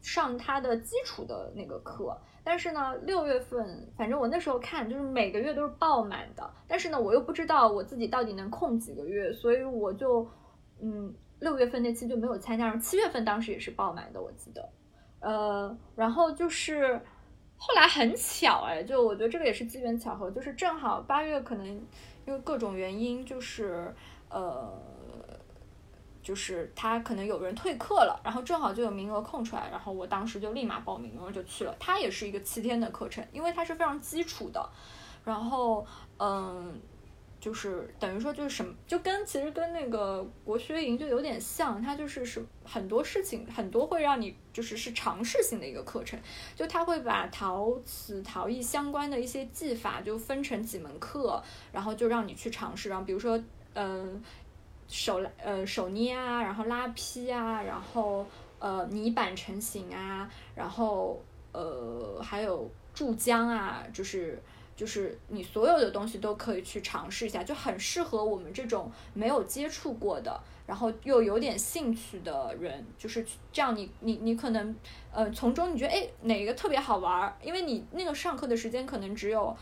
[0.00, 2.18] 上他的基础的那个课。
[2.42, 10.26] 但是呢，六月份，反正我那时候看就是每个月都是爆满的，但是呢，我又不知道我自己到底能空几个月，所以我就
[10.80, 14.68] 嗯六月份那期就没有参加，七月份当时也是爆满的，我记得。
[15.20, 16.98] 呃，然后就是
[17.58, 21.66] 后来很巧哎，就我觉得这个也是机缘巧合，就是正好八月可能
[22.26, 23.94] 因为各种原因，就是
[24.30, 24.72] 呃，
[26.30, 31.74] 就是他可能有人退课了，然后正好就有名额空出来，然后我当时就立马报名，然后就去了。
[31.80, 34.70] 它也是一个七天的课程，因为它是非常基础的，
[35.24, 35.84] 然后
[36.18, 36.80] 嗯。
[37.40, 46.20] 就是等于说就是什么，就跟其实跟那个国学营就有点像，它就是是很多事情很多会让你就是是尝试性的一个课程，
[46.54, 54.22] 就它会把陶瓷陶艺相关的一些技法就分成几门课，然后就让你去尝试，然后比如说嗯、
[54.90, 58.26] 手呃手捏啊，然后拉坯啊，然后
[58.58, 61.22] 呃泥板成型啊，然后
[61.52, 64.42] 呃还有注浆啊，就是。
[64.76, 73.90] 就是你所有的东西都可以去尝试一下，就很适合我们这种没有接触过的，然后又有点兴趣的人，就是这样你。
[74.00, 74.74] 你你可能
[75.12, 79.54] 呃从中你觉得哎哪个特别好玩，因为你那个上课的时间可能只有。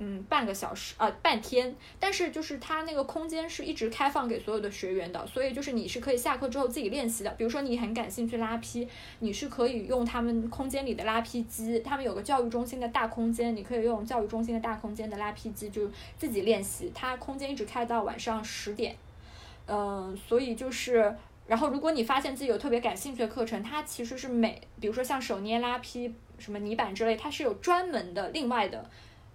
[0.00, 7.30] 嗯，半个小时啊，半天，但是就是它那个空间是一直开放给所有的学员的，所以就是你是可以下课之后自己练习的。
[7.32, 16.92] 比如说你很感兴趣拉坯，你是可以用他们空间里的拉坯机，他们有个教育中心的大空间，你可以用教育中心的大空间的拉坯机就自己练习。
[16.94, 18.96] 它空间一直开到晚上十点，
[19.66, 21.12] 嗯，所以就是，
[21.48, 28.88] 然后如果你发现自己有特别感兴趣的课程，它其实是每，比如说像手捏拉坯、什么泥板之类，它是有专门的另外的。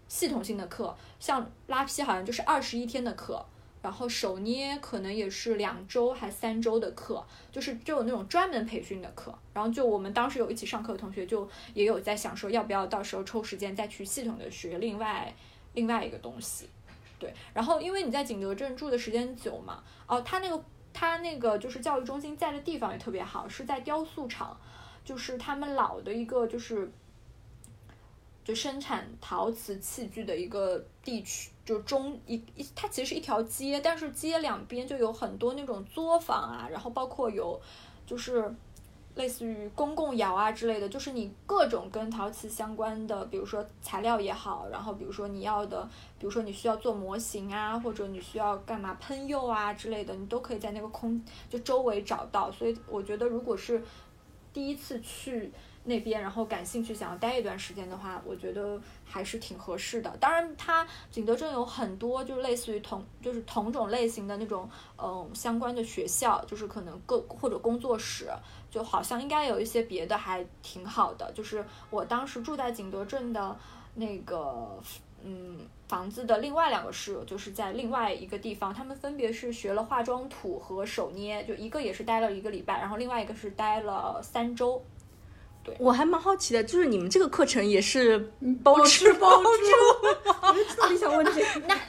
[0.07, 3.43] 系统性的课，像拉坯好像就是二十一天的课，
[3.81, 9.37] 然后手捏可能也是两周还三周的课，就是就有那种专门培训的课。
[9.53, 15.33] 然后就我们当时有一起上课的同学，就也有在想说，要不要到时候抽时间再去系统的学另外
[15.73, 16.69] 另外一个东西。
[17.19, 20.63] 对，然后因为你在景德镇住的时间久嘛，哦，他那个
[20.93, 24.55] 他那个就是教育中心在的地方也特别好，是在雕塑厂，
[25.03, 26.91] 就是他们老的一个就是。
[28.43, 37.57] 就生产陶瓷器具的一个地区，就中一一，它其实是一条街，但是街两边就有很多那种作坊啊，然后包括有，
[38.05, 38.53] 就是
[39.15, 52.51] 类似于公共窑啊之类的，就是你各种跟陶瓷相关的，比如说材料也好，然后比如说你要的，比如说你需要做模型啊，或者你需要干嘛喷釉啊之类的，你都可以在那个空就周围找到。
[52.51, 53.81] 所以我觉得，如果是
[54.51, 55.49] 第一次去。
[55.85, 60.15] 那边，然后感兴趣想要待一段时间的话，我觉得还是挺合适的。
[60.17, 68.29] 当然，它景德镇有很多就是类似于同就是同种类型的那种嗯相关的学校，就是可能各或者工作室，
[68.71, 71.29] 就好像应该有一些别的还挺好的。
[71.33, 73.53] 就是我当时住在景德镇的
[73.93, 74.79] 那个
[75.21, 84.81] 嗯房子的另外两个室友，就是在另外一个地方，他们分别是学了化妆土和手捏，就一个也是待了一个礼拜，然后另外一个是待了三周。
[85.79, 88.31] 我还蛮好奇的，就是你们这个课程也是
[88.63, 89.43] 包吃包住？
[90.43, 91.45] 我就特别想问这个。
[91.67, 91.79] 那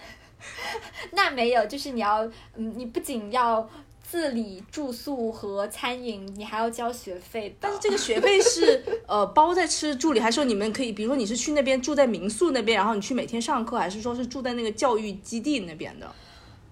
[1.12, 2.24] 那没有，就是你要，
[2.56, 3.68] 嗯，你不仅要
[4.02, 7.56] 自理住宿和餐饮，你还要交学费。
[7.60, 16.14] 但是这个学费是 呃包在吃住里，还是说你们可以，比如说你是去那边住在民宿那边，然后你去每天上课，还是说是住在那个教育基地那边的？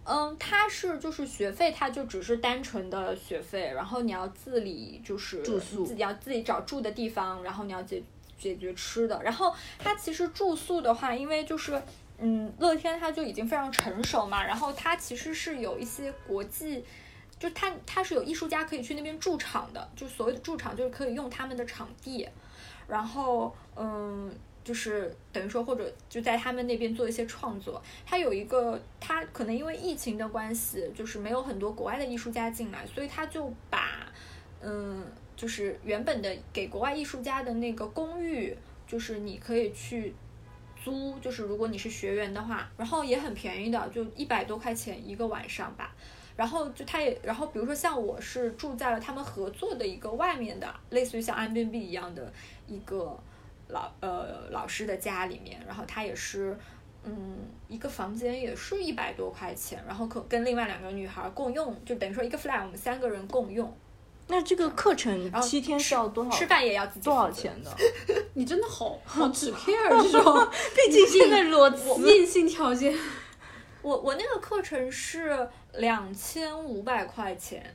[0.05, 8.03] 嗯，它是就是学费，它就只是单纯的学费，然后你要自理，就是住宿，自己要自己找住的地方，然后你要解
[8.37, 9.23] 解决吃的。
[9.23, 11.81] 然后它其实住宿的话，因为就是
[12.19, 16.85] 嗯，乐天它就已经非常成熟嘛，然后它其实是有一些国际，
[17.39, 22.29] 就它它是有艺术家可以去那边驻场的，就所谓的驻场就是可以用他们的场地，
[22.89, 24.35] 然后嗯。
[24.65, 27.83] 就是等于说，或者就在他们那边做一些创作。
[28.07, 34.07] 他有一个，他可能因为疫情的关系，就是没有很多国外的艺术家进来，所以他就把，
[34.61, 40.15] 嗯，就是原本的给国外艺术家的那个公寓，就是你可以去
[40.85, 45.93] 租，就是如果你是学员的话，然后也很便宜的，就一百多块钱一个晚上吧。
[46.37, 52.33] 然后就他也，然后比如说像我是住在了他们合作的一个外面的，类似于像 M B B 一样的
[52.69, 53.21] 一个。
[53.73, 56.57] 老呃老师的家里面，然后他也是，
[57.05, 63.75] 嗯，一个房间也是一百多块钱，然后可跟另外两个女孩共用，就等于说一个 flat 我们三个人共用。
[64.29, 66.31] 那这个课程七天是要多少？
[66.31, 67.75] 吃饭也要自己多少钱的？
[68.35, 72.95] 你真的好好纸片 这种，毕竟现在裸辞硬性条件。
[73.81, 77.75] 我我那个课程是两千五百块钱，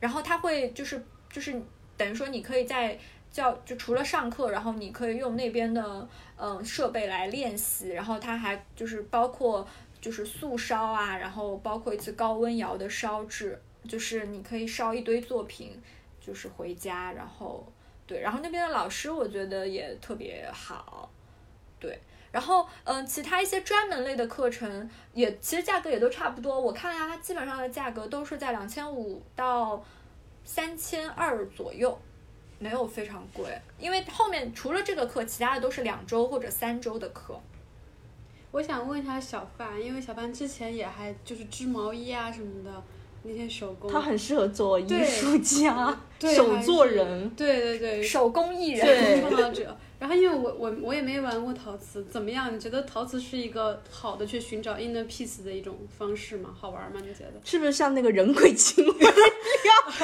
[0.00, 1.62] 然后他会就是就是
[1.96, 2.98] 等于说你可以在。
[3.30, 9.66] 教就除了上课，然后你可以用那边的嗯设备来练习，然后它还就是包括
[10.00, 15.80] 就是速烧啊，然后包括一次高温窑的烧制，就是你可以烧一堆作品，
[16.20, 17.64] 就是回家，然后
[18.06, 21.10] 对，然后那边的老师我觉得也特别好，
[21.78, 22.00] 对，
[22.32, 29.84] 然后嗯其他一些专门类的课程也其实价格也都差不多，我看一下它基本上的价格都是在两千五到
[30.44, 31.96] 三千二左右。
[32.58, 33.46] 没有非常贵，
[33.78, 37.38] 因为后面除了这个课，其他的都是两周或者三周的课。
[38.50, 42.82] 我想问一下小范，因为小范之前也还就是织毛衣啊什么的
[43.22, 49.76] 那些手工，他很适合做艺术家、手作人，对对对，手工艺人创造者。
[49.98, 52.54] 然后因为我我我也没玩过陶瓷，怎么样？
[52.54, 56.54] 你觉得陶瓷是一个好的去寻找 inner peace 的一种方式吗？
[56.56, 57.00] 好玩吗？
[57.04, 57.32] 你觉得？
[57.42, 59.12] 是不是像那个人鬼情未了，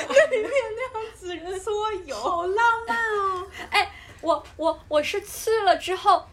[0.09, 2.57] 那 里面那样子搓油，好浪
[2.88, 3.47] 漫哦！
[3.70, 6.24] 哎，我我我是去了之后，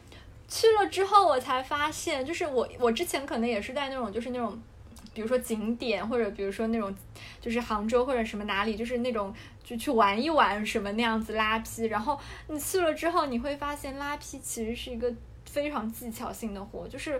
[0.47, 4.59] 去了之后，我才发现，就是我我之前可能也是在那种就是那种，
[5.13, 6.93] 比如说景点或者比如说那种
[7.39, 9.33] 就是杭州或者什么哪里，就是那种
[9.63, 11.87] 就去玩一玩什么那样子拉坯。
[11.87, 15.13] 然后你去了之后，你会发现拉坯其实是一个
[15.45, 17.19] 非常技巧性的活，就是。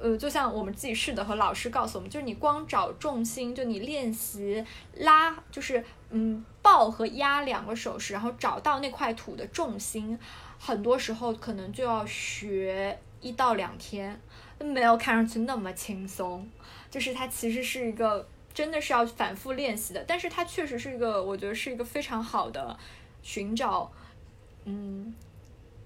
[0.00, 4.64] 呃，就像我们自己试的和老师告诉我们，就是你光找重心，就你练习
[4.94, 10.16] 拉，就是嗯抱和压两个手势，然后找到那块土的重心，
[10.56, 14.20] 很多时候可能就要学一到两天，
[14.60, 16.48] 没有看上去那么轻松。
[16.90, 22.78] 就是它其实是一个真的是要反复练习的，但是它确实是一个，我觉得是一个非常好的
[23.22, 23.90] 寻找，
[24.64, 25.14] 嗯。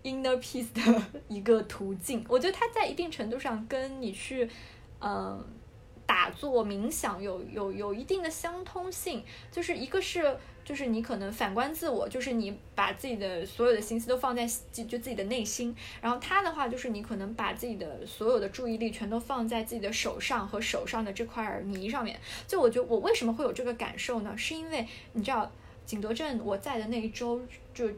[0.05, 4.51] inner peace 的 一个途径，我觉得它在一定程度上跟你去，
[5.01, 5.41] 嗯，
[6.05, 9.23] 打坐冥想有有有一定的相通性。
[9.53, 15.75] 就是一个是，就是你可能反观自我，就是你把自己的所有的心思都放在就就自己的内心。
[16.01, 22.19] 然后他的话，就是你可能把自己的所有的注意力全都放在自己的手上和手上的这块泥上面。
[22.47, 24.37] 就我觉得我为什么会有这个感受呢？
[24.37, 25.51] 是因为你知道
[25.85, 27.41] 景德镇我在的那一周
[27.75, 27.91] 就。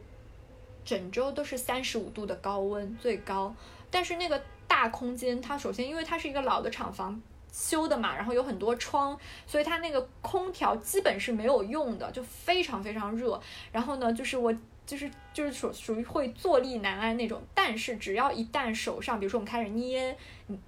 [0.87, 3.57] 整周都是三十五度的高温最高，
[3.91, 7.19] 但是那个大空间，它首先因为它是一个老的厂房
[7.55, 13.41] 修的嘛，然后有很多窗，所以它那个空调基本是没有用的，就非常非常热。
[13.71, 14.53] 然后呢，就是我
[14.85, 17.41] 就是就是属属于会坐立难安那种。
[17.55, 20.17] 但是只要一旦手上，比如说我们开始捏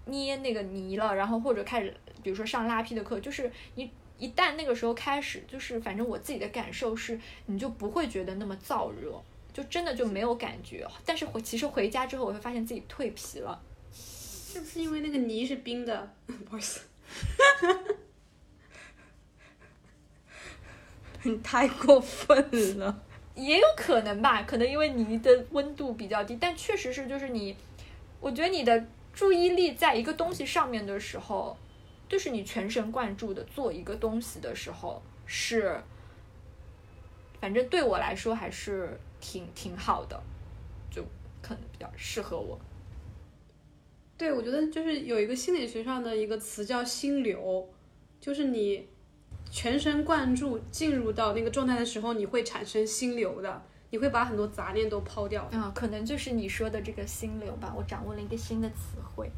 [0.05, 9.21] 捏那个泥了，然后或者开始比如说上拉坯的课，就是你一旦那个时候开始，就是反正我自己的感受是，你就不会觉得那么燥热。
[9.53, 13.59] 就真的就没有感觉，但是回其实回家之后，我会发现自己蜕皮了，
[14.57, 16.11] 是不是因为那个泥是冰的？
[16.27, 16.81] 不好意思，
[21.25, 23.03] 你太过分了，
[23.35, 27.55] 也有可能吧，可能因为泥的温度比较低，但确实是就是你，
[28.19, 31.55] 我觉得你的注意力在一个东西上面的时候，
[32.09, 35.79] 就是你全神贯注的做一个东西的时候，是，
[37.43, 38.99] 反正对我来说还是。
[39.19, 40.23] 挺挺好的，
[40.91, 41.03] 就
[41.43, 42.57] 可能比较适合我。
[44.19, 47.69] 对，我觉得就是有一个心理学上的一个词叫心流，
[48.21, 48.87] 就是你
[49.51, 55.43] 全神贯注进入到那个状态的时候，你会产生心流的，你会把很多杂念都抛掉。
[55.53, 59.31] 啊，可能就是你说的这个心流吧，我掌握了一个新的词汇。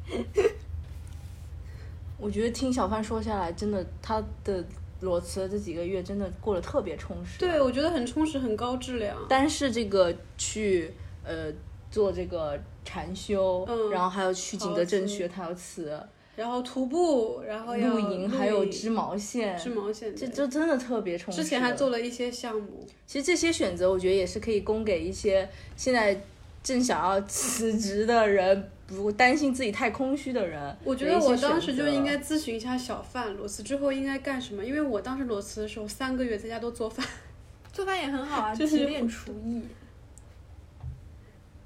[2.18, 4.64] 我觉得听小范说下来，真的他的。
[5.00, 9.16] 裸辞这几个月真的过得特别充实，对我觉得很充实，很高质量。
[9.28, 10.90] 但是这个去
[11.22, 11.52] 呃
[11.88, 16.00] 做这个禅修，然后还有去景德镇学陶瓷，
[16.36, 21.42] 然后徒步，然后露营，还有织毛线，织毛线，这这真的特别充实。
[21.42, 22.86] 之前还做了一些项目。
[23.06, 26.18] 其实这些选择，我觉得也是可以供给一些现在
[26.62, 28.70] 正想要辞职的人。
[28.88, 37.06] 不担心自己太空虚的人，我觉得我当时就应该咨询一下小范裸辞之后应该干什么，因为我当时裸辞的时候三个月在家都做饭，
[37.70, 39.60] 做饭也很好啊，就是练厨艺。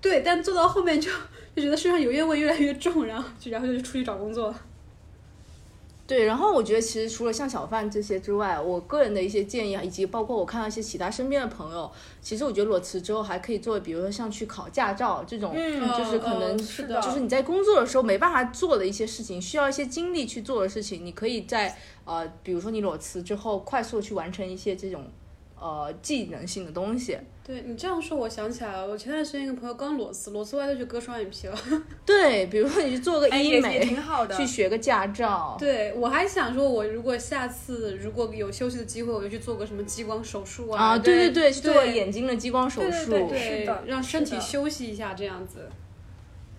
[0.02, 1.10] 对，但做到后面就
[1.56, 4.52] 就觉得身上油烟味越来越重，然后就然后就出去找工作。
[6.04, 11.90] 对，然后我觉得其实除了像小范这些之外，我个人的一些建议啊，以及包括我看到一些其他身边的朋友，
[12.20, 21.74] 其实我觉得裸辞之后还可以做，比如说像去考驾照这种，就是可能是的，就是你在工作的时候没办法做的一些事情，需要一些精力去做的事情，你可以在
[22.04, 25.04] 呃，比如说你裸辞之后，快速去完成一些这种。
[25.62, 27.16] 呃，技能性的东西。
[27.46, 31.56] 对你这样说，我想起来了，我前段时间一个朋友刚裸辞，裸辞完就去割双眼皮了。
[32.04, 34.36] 对，比如说你去做个医美，挺好的。
[34.36, 35.56] 去学个驾照。
[35.58, 40.82] 对，我还想说，我如果下次如果有休息的机会，我就去做个什么激光手术啊。
[40.82, 45.68] 啊，对对对，去做眼睛的激光手术，对是的，让身体休息一下，这样子。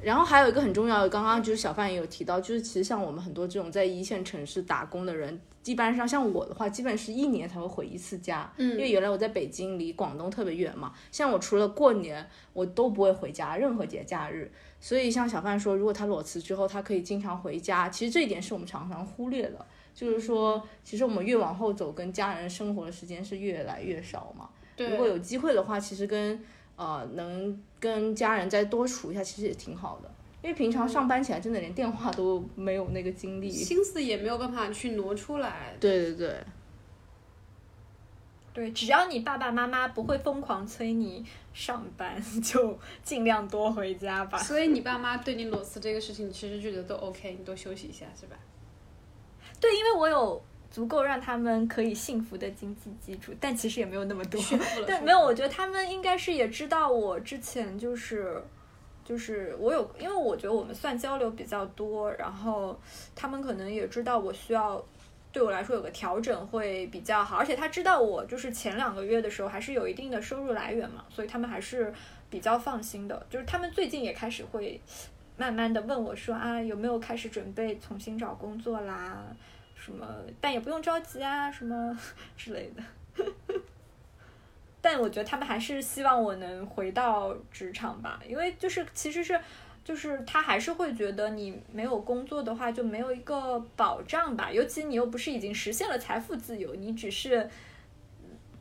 [0.04, 5.40] 然后还有一个很重要的，刚刚就是小范也有提到，就是其实像我们很多这种在一线城市打工的人。
[5.66, 10.92] 一般上，像我的话，基本是一年才会回一次家，嗯，因为原来我在北京，离广东特别远嘛。
[11.10, 14.52] 像我除了过年，我都不会回家，任何节假日。
[14.82, 17.88] 所以像小范说，如果他裸辞之后，他可以经常回家。
[17.88, 24.50] 其实这一点是我们常常忽略的，就是说，其实我们越往后走，跟家人生活的时间是越来越少嘛。
[24.76, 24.90] 对。
[24.90, 26.44] 如果有机会的话，其实跟
[26.76, 30.12] 呃能跟家人再多处一下，其实也挺好的。
[30.42, 35.74] 因为平常上班起来真的连电话都没有那个精力，心思也没有办法去挪出来。
[35.80, 36.44] 对对对，
[38.54, 44.38] 对，只要你爸爸妈妈不会疯狂催你上班，就尽量多回家吧。
[44.38, 48.36] 所以你爸妈对你裸辞这个事情，其实觉得都 OK，你多休息一下是吧？
[49.62, 50.44] 对，因为我有
[50.74, 54.42] 足够让他们可以幸福的经济基础，但其实也没有那么多。
[54.86, 58.44] 但没有，我觉得他们应该是也知道我之前就是。
[59.06, 62.80] 就是我有，因为我觉得我们算交流比较多，然后
[63.14, 64.82] 他们可能也知道我需要
[65.30, 71.94] 对我来说有个调整会比较好，而且他知道我就是前两个月的时候还是有一定的收入来源嘛，所以他们还是
[72.30, 73.28] 比较放心的。
[73.30, 74.80] 就是他们最近也开始会
[75.36, 79.28] 慢慢的问我说啊，有没有开始准备重新找工作啦，
[79.84, 80.08] 什么，
[80.40, 82.00] 但也不用着急啊，什么
[82.38, 82.82] 之类的。
[84.80, 89.40] 但我觉得他们还是希望我能回到职场吧，因为就是其实是，
[89.84, 97.50] 就是他还是会觉得你没有工作的话就没有一个保障吧，尤其你又不是已经实现了财富自由，你只是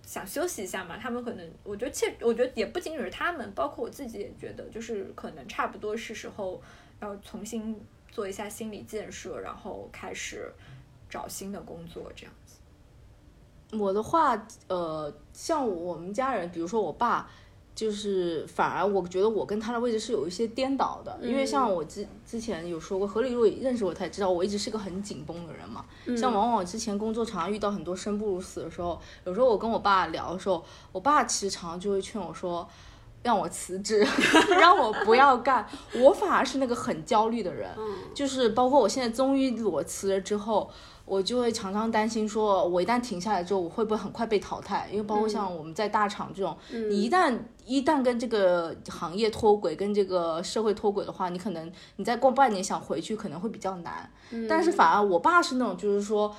[0.05, 0.97] 想休息一下嘛。
[0.97, 6.61] 他们可能，我觉得切，我觉得也不仅仅是他们，包括我自己也觉得，就是可能差不多是时候
[7.01, 10.53] 要重新做一下心理建设，然后开始
[11.13, 13.77] 找新的工作这样子。
[13.79, 17.29] 我的话，呃，像我们家人，比如说我爸，
[17.75, 25.85] 就是反而我觉得我跟他的位置是有一些颠倒的，因为像我之之前有说过，何李若认识我才知道，我一直是个很紧绷的人嘛。
[26.17, 32.67] 像往往之前工作常常遇到很多生不如死的时候，有时候我跟我爸聊的时候，我爸其实常常就会劝我说。
[33.25, 34.05] 让我辞职，
[34.59, 37.71] 让我不要干，我反而是那个很焦虑的人，
[38.13, 40.69] 就是包括我现在终于裸辞了之后，
[41.05, 44.89] 我就会常常担心，说我一旦停下来之后，我会不会很快被淘汰？
[44.91, 54.11] 因为包括像我们在大厂这种，你一旦一旦跟这个行业脱轨，跟这个社会脱轨的话，你可能你再过半年想回去可能会比较难。
[54.49, 56.35] 但是反而我爸是那种，就是说。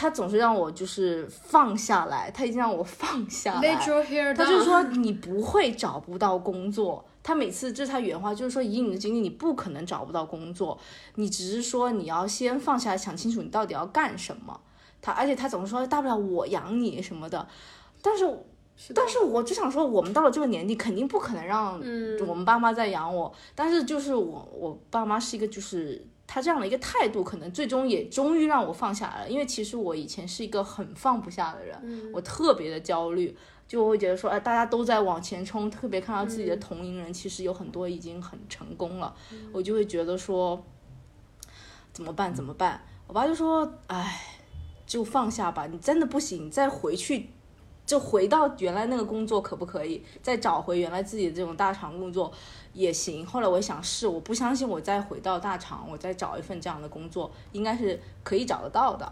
[0.00, 3.60] 他总是让我就是放下来，他已经让我放下来。
[4.32, 7.04] 他就说你不会找不到工作。
[7.28, 10.78] 他每次这是他原话，就是说以你的经历，你不可能找不到工作，
[11.16, 14.58] 你只是说你要先放下来，想清楚你到底要干什么。
[15.02, 17.46] 他而且他总是说大不了我养你什么的，
[18.00, 18.24] 但是
[18.94, 23.30] 但是我就想说，我们到了这个年纪，肯定不可能让嗯我们爸妈再养我。
[23.54, 29.28] 但是就是我我爸妈是一个就是他这样的一个态度，可能最终也终于让我放下来了。
[29.28, 33.36] 因为其实我以前是一个很放不下的人，嗯我特别的焦虑，
[33.68, 39.14] 就会觉得说，哎，大家都在往前冲，特别看到自己的同龄人，其实有很多已经很成功了，
[39.52, 40.60] 我就会觉得说，
[41.92, 42.34] 怎么办？
[42.34, 42.80] 怎么办？
[43.06, 44.20] 我爸就说，哎，
[44.86, 47.28] 就放下吧，你真的不行，你再回去。
[47.84, 50.04] 就回到原来那个工作可不可以？
[50.22, 52.30] 再找回原来自己的这种大厂工作
[52.74, 53.24] 也行。
[53.24, 59.10] 后来我想是，我不相信我再回到大厂，我再找一份这样的工作，应该是可以找得到的。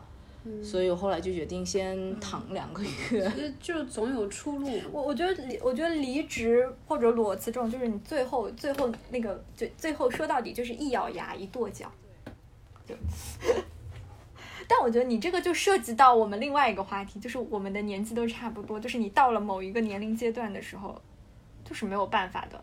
[0.62, 3.22] 所以我后来就决定先躺两个月。
[3.22, 4.80] 呃 就总有出路。
[4.92, 11.90] 我我觉得离，我觉得离职或者裸辞这种，就是你最后最后那个最最后说到底就是一咬牙一跺脚，
[12.86, 12.94] 就。
[14.68, 21.00] 但我觉得你这个就涉及到我们另外一个话题，就是我们的年纪都差不多，就是你到了某一个年龄阶段的时候，
[21.64, 22.60] 就是没有办法的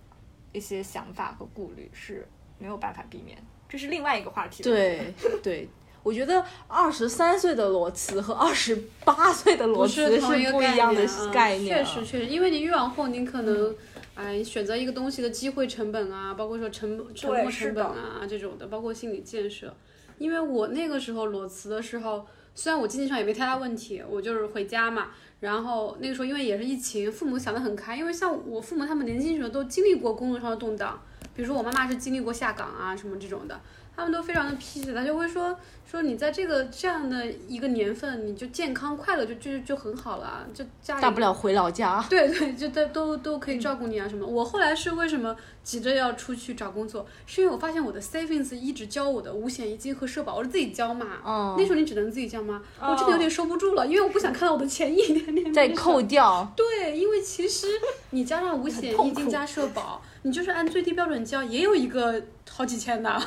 [0.52, 2.28] 一些想法和顾虑是
[2.60, 3.38] 没有办法避免，
[3.70, 4.64] 这是另外一个话题。
[4.64, 5.70] 对 对，
[6.04, 8.76] 我觉得二十三岁的裸辞和二十
[9.06, 11.84] 八岁的裸辞是一个不一样的嗯概念啊。
[11.84, 13.74] 确实确实，因为你越往后，你可能，
[14.14, 19.74] 哎，选择一个东西的机会成本啊，包括说成沉没成本啊这种的，包括心理建设。
[20.20, 25.08] 因为我那个时候裸辞的时候，虽然我经济上也没太大问题，我就是回家嘛。
[25.40, 31.02] 然后那个时候因为也是疫情，父母想得很开，因为像我父母他们年轻时候都经历过工作上的动荡，
[31.36, 33.60] 比如说我妈妈是经历过下岗啊什么这种的，
[33.96, 42.04] 他们都非常的 peace，他就会说说你在这个这样的一个年份，你就健康快乐就就就很好了，就家里大不了回老家。
[42.10, 44.26] 对对，就都都都可以照顾你啊什么。
[44.26, 51.06] 我后来是为什么急着要出去找工作，是因为我发现我的 savings 一直交我的五险一金和社保，我是自己交嘛。
[51.24, 52.62] 嗯那时候你只能自己交吗？
[52.82, 57.68] 我真的有点收不住了，因为我不想看到我的钱一点点 再地少扣掉，对，因为其实
[58.10, 62.20] 你加上五险一金加社保，你就是按最低标准交，也有一个
[62.50, 63.22] 好几千的。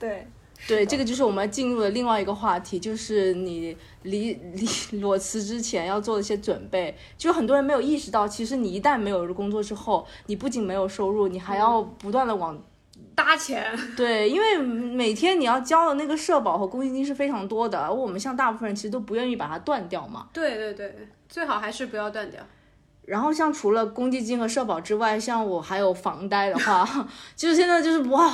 [0.00, 0.26] 对
[0.66, 6.94] 对，这个就是我们进入了另外一个话题，就是你离 离裸辞之前要做的一些准备。
[7.16, 12.62] 就很多人没有意识到，其实你一旦没有了工作之后，你不仅没有收入，你还要不断的往
[13.14, 20.28] 搭钱， 对，因为每天你要交的那个社保和公积金是非常多的，而我们像大部分人其实都不愿意把它断掉嘛。
[20.32, 22.38] 对对对，最好还是不要断掉。
[23.06, 26.86] 然后像除了公积金和社保之外，像我还有房贷的话，
[27.34, 28.32] 就是现在就是哇，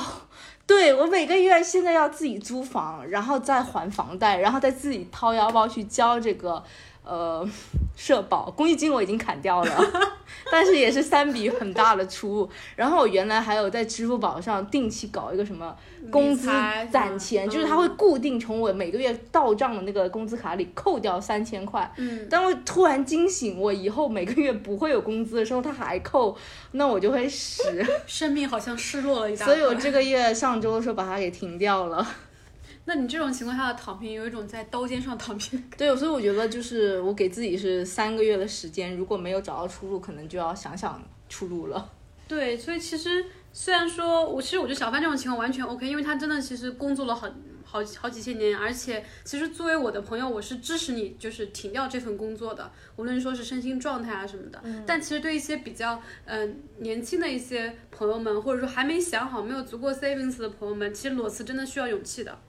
[0.67, 6.61] 对我每个月现在要自己租房，然后再还房贷，然后再自己掏腰包去交这个
[7.07, 7.47] 呃
[7.95, 9.83] 社保，公积金我已经砍掉了，
[10.51, 12.49] 但是也是三笔很大的出入。
[12.75, 15.75] 然后我原来还有在支付宝上定期搞一个什么
[16.11, 16.47] 工资
[16.91, 21.91] 攒钱，嗯就是它会固定从我每个月到账的那个工资卡里扣掉三千块。
[21.97, 26.37] 嗯，当我突然惊醒，我以后每个月不会有工资的时候，它还扣，
[26.73, 27.83] 那我就会死。
[28.05, 29.45] 生命好像失落了一大。
[29.45, 32.05] 所以我这个月上周的时候把它给停掉了。
[32.89, 35.61] 那你这种情况下的躺平，有一种在刀尖上躺平。
[35.77, 41.91] 对，所以我觉得就是我给自己是三个月的时间，如果没有找到出路，可能就要想想出路了。
[42.29, 47.29] 对，所以其实虽然说我其实我觉得小范这种情况完全 OK，因为他真的其实工作了很
[47.65, 54.63] 好好几千年，而且其实作为我的朋友，我是支持你就是停掉这份工作的，无论说是身心状态啊什么的。
[54.85, 62.39] 但其实对一些比较嗯、呃年轻的一些朋友们，或者说还没想好、没有足够 savings 的朋友们，其实裸辞真的需要勇气的。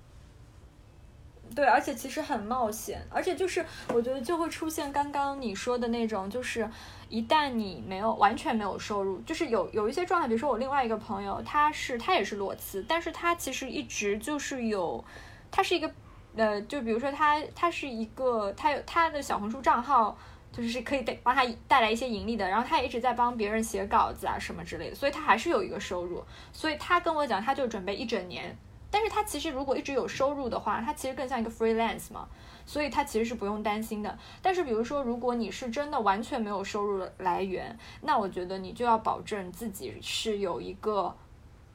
[1.58, 6.70] 对，而且其实很冒险，而且就是我觉得就会出现刚刚你说的那种，就是
[7.08, 15.04] 一旦你没有完全没有收入，就是有有一些状态，比如说我另外一个朋友，他是他也是裸辞，但是他其实一直就是有，
[15.50, 15.90] 他是一个
[16.36, 20.16] 呃，就比如说他他是一个他有他的小红书账号。
[20.50, 26.24] 就是可以带帮他带来一些盈利的，然后他也一直在帮别人写稿子啊什么之类的，所以他还是有一个收入。
[26.54, 28.56] 所以他跟我讲，他就准备一整年，
[28.90, 32.28] 但是他其实如果一直有收入的话，他其实更像一个 freelance 嘛，
[32.64, 34.18] 所以他其实是不用担心的。
[34.40, 41.14] 但是比如说，如果你是真的完全没有收入来源，那我觉得你就要保证自己是有一个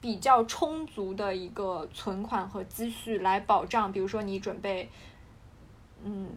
[0.00, 4.90] 比较充足的一个存款和积蓄来保障，比如说你准备，
[6.02, 6.28] 嗯。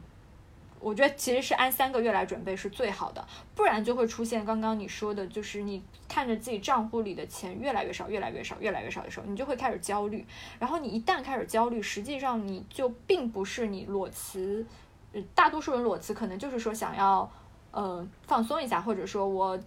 [0.80, 3.26] 我觉得其实是按三个月来准备是最好的，
[3.56, 10.26] 不然就会出现刚刚你说的，就是你看着自己账户里的钱越来越少、越来越少、越来越少的时候，你就会开始焦虑。
[10.60, 14.66] 然后你一旦开始焦虑，实际上你就并不是你裸辞，
[15.34, 17.30] 大多数人裸辞可能就是说想要
[17.72, 19.60] 呃放松一下，或者说我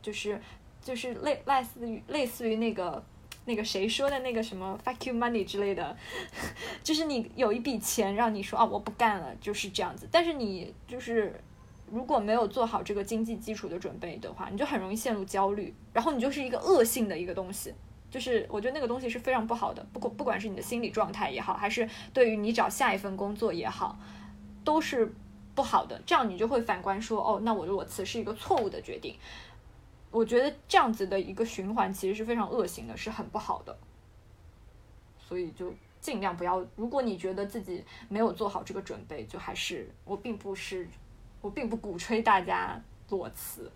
[0.00, 0.40] 就是
[0.80, 3.04] 就是类类似于类似于那个。
[3.44, 5.96] 那个谁说的那个什么 fuck you money 之类的，
[6.82, 10.08] 就是你有一笔钱让你说啊我不干了，就是这样子。
[10.10, 11.34] 但是你就是
[11.90, 17.74] 如果没有做好这个经济基础的准备的话，你就很容易陷入焦虑，然后你就是一个恶性的一个东西。
[18.10, 23.98] 就是我觉得那个东西是非常不好的，不管不管是你的心理状态也好，还是对于你找下一份工作也好，
[24.62, 25.12] 都是
[25.54, 25.98] 不好的。
[26.04, 29.16] 这样你就会反观说，哦，那我如果辞是一个错误的决定。
[30.12, 33.76] 我觉得这样子的一个循环其实是非常恶性的，是很不好的。
[35.18, 40.86] 所以就尽量不要，如果你觉得自己没有做好这个准备，就还是我并不是，
[41.40, 43.70] 我并不鼓吹大家裸辞。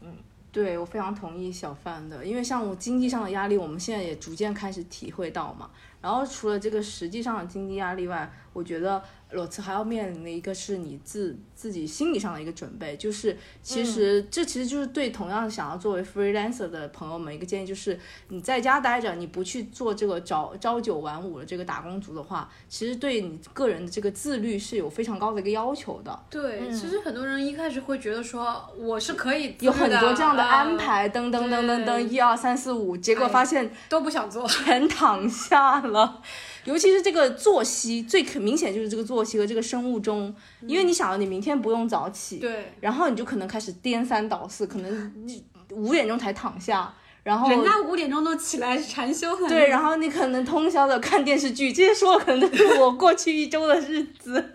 [0.00, 0.16] 嗯，
[0.50, 5.70] 对我非常同意小范的，因为像我经济上的压力，我们现在也逐渐开始体会到嘛。
[6.00, 9.02] 然后除了这个实际上的经济压力外，我觉得
[9.36, 26.18] 裸辞还要面临的一个是你自自己心理上的一个准备，就是其实、这其实就是对同样想要作为 freelancer 的朋友们一个建议，就是你在家待着，你不去做这个朝朝九晚五的这个打工族的话，其实对你个人的这个自律是有非常高的一个要求的。
[26.28, 34.46] 对，嗯其实很多人一开始会觉得说我是可以有很多这样的啊安排，噔噔噔噔噔，对一二三四五，结果发现都不想做。
[34.46, 36.22] 全躺下了。
[36.66, 46.92] 尤其是这个作息，最可明显就是这个作息和这个生物钟，因为你想，你明天不用早起，对，然后你就可能开始颠三倒四，可能你五点钟才躺下，
[47.22, 49.48] 然后人家五点钟都起来禅修很。
[49.48, 54.52] 对，然后你可能通宵的看电视剧，这些说的可能都是我过去一周的日子。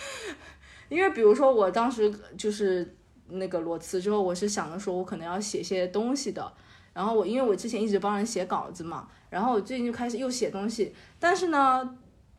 [0.88, 2.94] 因为比如说我当时就是
[3.28, 6.52] 那个裸辞之后，我是想着说我可能要写些东西的，
[6.98, 11.88] 然后我因为我之前一直帮人写稿子嘛，然后我最近就开始又写东西，但是呢，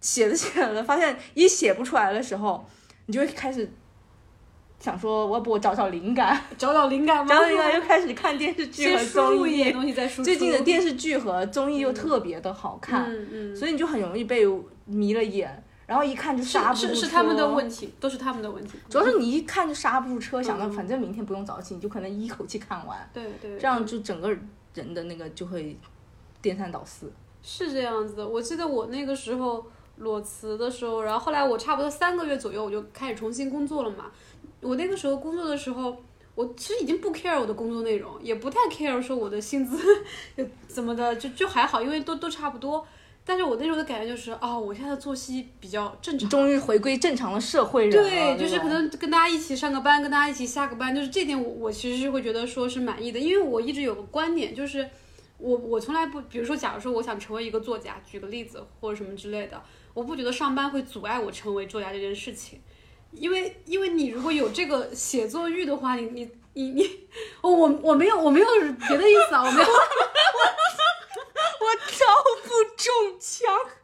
[0.02, 2.66] 写着写着发现一写不出来的时候，
[3.06, 3.72] 你就会开始
[4.82, 7.34] 想说，我要不我找找灵感， 找找灵感吗？
[7.34, 9.72] 找找灵感又开始看电视剧和综艺一点。
[9.72, 10.22] 东西再输。
[10.22, 14.46] 最近的电视剧和综艺又特别的好看，嗯嗯，所以你就很容易被
[14.84, 18.78] 迷了眼，然后一看就刹不住是是是他们的问题，都是他们的问题。
[18.88, 24.30] 主要是你一看就刹不住车，想到嗯反正明天不用早起，你就可能一口气看完，对对，这样就整个
[24.76, 25.76] 人的那个就会
[26.44, 27.12] 颠三倒四。
[27.42, 28.28] 是这样子的。
[28.28, 29.66] 我记得我那个时候
[29.98, 34.12] 裸辞的时候，然后后来我差不多三个月左右我就开始重新工作了嘛。
[34.62, 35.98] 我那个时候工作的时候，
[36.36, 39.76] 我其实已经不 care 我的工作内容，也不太 care 说我的薪资
[40.68, 42.86] 怎么的，就就还好，因为都都差不多。
[43.30, 46.28] 但是我那时候的感觉就是，啊、我现在的作息比较正常。
[46.28, 54.90] 终于回归正常的社会人了，对，就是可能跟大家一起上个班，跟大家一起下个班，就是这点我我其实是会觉得说是满意的，因为我一直有个观点，就是
[55.38, 59.62] 我我从来不，比如说假如说我想成为一个作家，举个例子或者什么之类的，
[59.94, 62.60] 我不觉得上班会阻碍我成为作家这件事情。
[63.12, 66.84] 因为因为你如果有这个写作欲的话，你你你你，
[67.42, 68.48] 哦我我没有我没有
[68.88, 69.68] 别的意思啊，我没有。
[71.70, 72.06] 我遭
[72.44, 73.79] 不中枪。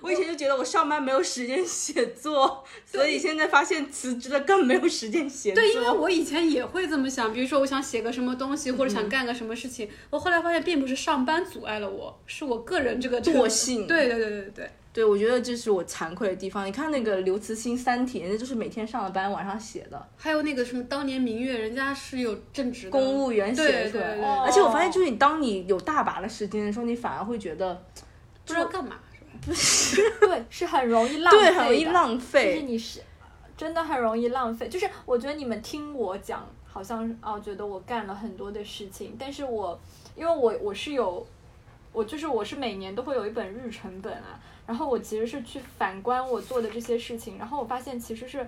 [0.00, 5.62] 我以前就觉得我上班没有时间写作，所以现在发现辞职了更没有时间写作。
[5.62, 16.66] 对，因为我以前也会这么想，比如说我想写个什么东西，或者嗯想干个什么事情，我后来发现并不是上班阻碍了我，是我个人这个惰性对对对对对对，对，我觉得这是我惭愧的地方。
[16.66, 23.82] 你看那个刘慈欣《三体》，人家就是每天上了班晚上写的，还有那个什么当年明月，人家是有正职的公务员写出来。
[23.82, 27.74] 对对对，哦而且我发现，就是你当你有大把的时间的时候，你反而会觉得
[28.44, 28.96] 不知道干嘛？
[30.20, 32.66] 对，是很容易浪费很容易浪费就是。
[32.66, 33.02] 你是
[33.56, 34.68] 真的很容易浪费。
[34.68, 39.78] 就是我觉得你们听我讲，好像哦觉得我干了很多的事情，但是我
[40.16, 41.26] 因为我我是有，
[41.92, 48.46] 我就是我是每年都会有一本日程本啊，然后我其实是去反观我做的这些事情，然后我发现其实是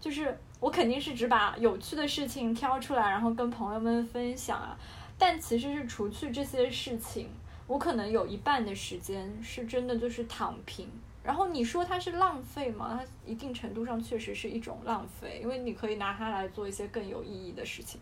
[0.00, 4.76] 就是我肯定是只把有趣的事情挑出来，然后跟朋友们分享啊，
[5.18, 7.28] 但其实是除去这些事情。
[7.66, 10.88] 我可能有一半的时间是真的就是躺平，
[11.22, 13.00] 然后你说它是浪费吗？
[13.00, 18.00] 它一定程度上确实是一种浪费，因为你可以拿它来做一些更有意义的事情。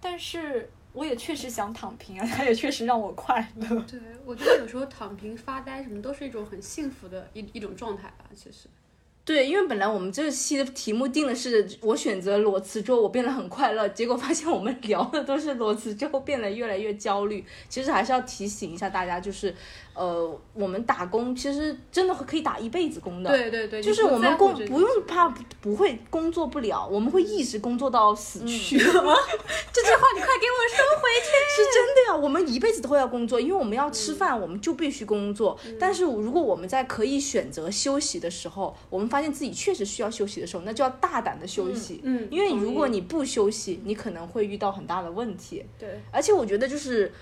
[0.00, 3.80] 但是我也确实想躺平啊， 它也确实让我快乐。
[3.82, 8.68] 对，我觉得有时候躺平、发呆什么都是一种很幸福的一一种状态吧，其实。
[9.28, 17.44] 对，因为本来我们这期的题目定的是我选择裸辞之后我变得很快乐，结果发现我们聊的都是裸辞之后变得越来越焦虑。
[17.68, 19.54] 其实还是要提醒一下大家，就是
[19.92, 23.28] 呃，我们打工其实真的可以打一辈子工的。
[23.28, 28.78] 对对对，就是我们工不用怕不不会工作不了，我们会一直工作到死去。
[28.80, 29.04] 这句话，
[30.16, 31.28] 你快给我收回去。
[31.54, 35.58] 是真的呀，我们一辈子都会要工作，因为我们要吃饭，我们就必须工作。
[35.78, 42.00] 但是如果我们在可以选择休息的时候，我们发现自己确实需要休息的时候，那就要大胆的休息。
[42.04, 45.64] 嗯嗯因为如果你不休息，你可能会遇到很大的问题。
[45.78, 47.12] 对，而且我觉得就是。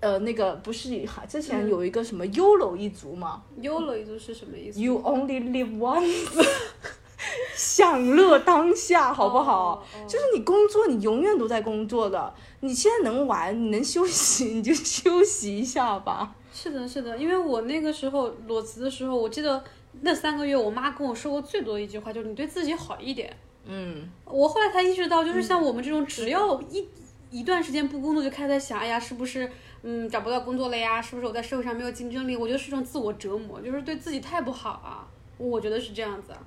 [0.00, 0.90] 呃，那个不是
[1.26, 6.46] 之前嗯有一个什么 YOLO 一族吗、YOLO 一族是什么意思 y o u only live once，
[7.56, 9.82] 享乐当下，好不好？
[10.06, 12.34] 就是你工作，你永远都在工作的。
[12.60, 16.34] 你现在能玩，你能休息， 你就休息一下吧。
[16.52, 19.64] 是的，是的，因为我那个时候裸辞的时候，我记得
[20.00, 23.34] 那三个月，我妈跟我说过最多的一句话就是你对自己好一点。
[23.66, 26.86] 嗯，我后来才意识到，就是像我们这种，只要一
[27.30, 29.50] 一段时间不工作，就开始在想，哎呀，是不是
[29.82, 31.00] 嗯找不到工作了呀？
[31.00, 32.36] 是不是我在社会上没有竞争力？
[32.36, 35.08] 我觉得是一种自我折磨，就是对自己太不好啊。
[35.38, 36.38] 我觉得是这样子啊。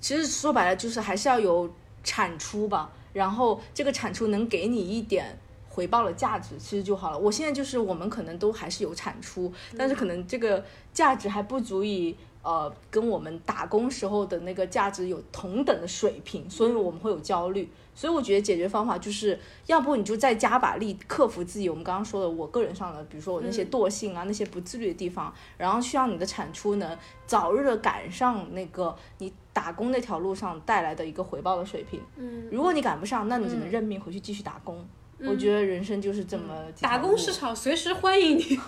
[0.00, 1.68] 其实说白了就是还是要有
[2.04, 5.36] 产出吧，然后这个产出能给你一点
[5.68, 7.18] 回报的价值，其实就好了。
[7.18, 12.16] 我现在就是我们可能都还是有产出，但是可能这个价值还不足以。
[12.48, 17.68] 呃，跟我们打工时候的那个价值有同等的水平，所以我们会有焦虑。
[17.94, 26.96] 所以我觉得解决方法就是，要不你就再加把力，克服自己我们刚刚说的我个人上的，比如说我那些惰性啊，那些不自律的地方，然后需要你的产出能
[27.26, 32.00] 早日的赶上那个你打工那条路上带来的一个回报的水平。
[32.16, 34.82] 嗯，如果你赶不上，那你只能嗯认命回去继续打工。
[35.20, 38.58] 我觉得人生就是这么打工市场随时欢迎你。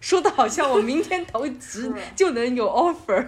[0.00, 3.26] 说的好像我明天投职 就能有 offer。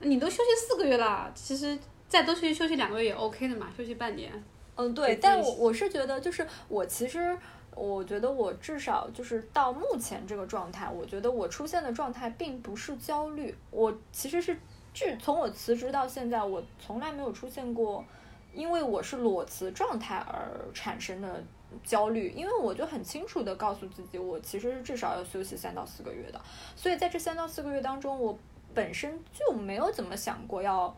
[0.00, 1.78] 你都休息四个月了，其实
[2.08, 4.30] 再多休息休息两个月也 OK 的嘛，休息半年。
[4.76, 7.36] 嗯，对，但我我是觉得，就是我其实，
[7.74, 14.58] 我觉得我至少就是到目前这个状态，我觉得我出现的状态并不是焦虑，我其实是
[14.92, 18.04] 至从我辞职到现在，我从来没有出现过，
[18.52, 21.42] 因为我是裸辞状态而产生的
[21.82, 26.40] 焦虑，因为我就很清楚的告诉自己，我其实是至少要休息三到四个月的，
[26.76, 28.38] 所以在这三到四个月当中，我
[28.72, 30.94] 本身就没有怎么想过要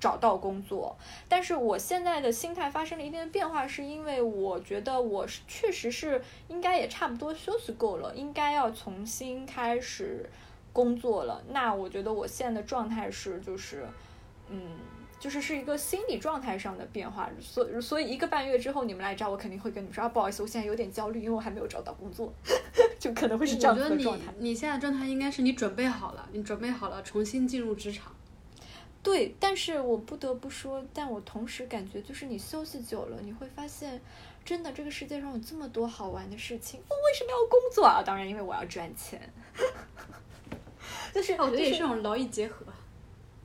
[0.00, 0.96] 找到工作。
[1.28, 10.28] 但是我现在的心态发生了一定的变化，是因为我觉得我是确实是应该也差不多休息够了，应该要重新开始
[10.72, 11.42] 工作了。
[11.50, 13.86] 那我觉得我现在的状态是就是，
[14.48, 14.70] 嗯。
[15.22, 22.32] 就是是一个心理状态上的变化，所所以一个半月之后你们来找我，肯定会跟你们说啊，不好意思，我现在有点焦虑，因为我还没有找到工作，
[22.98, 24.34] 就可能会是这样的状态。
[24.40, 28.12] 你现在状态应该是你准备好了，你准备好了重新进入职场。
[29.00, 34.00] 对，但是我不得不说，但我同时感觉，就是你休息久了，你会发现，
[34.44, 38.02] 真的这个世界上有这么多好玩的事情，我为什么要工作啊？
[38.04, 39.20] 当然，因为我要赚钱。
[41.14, 42.66] 就是我觉得也是是种劳逸结合。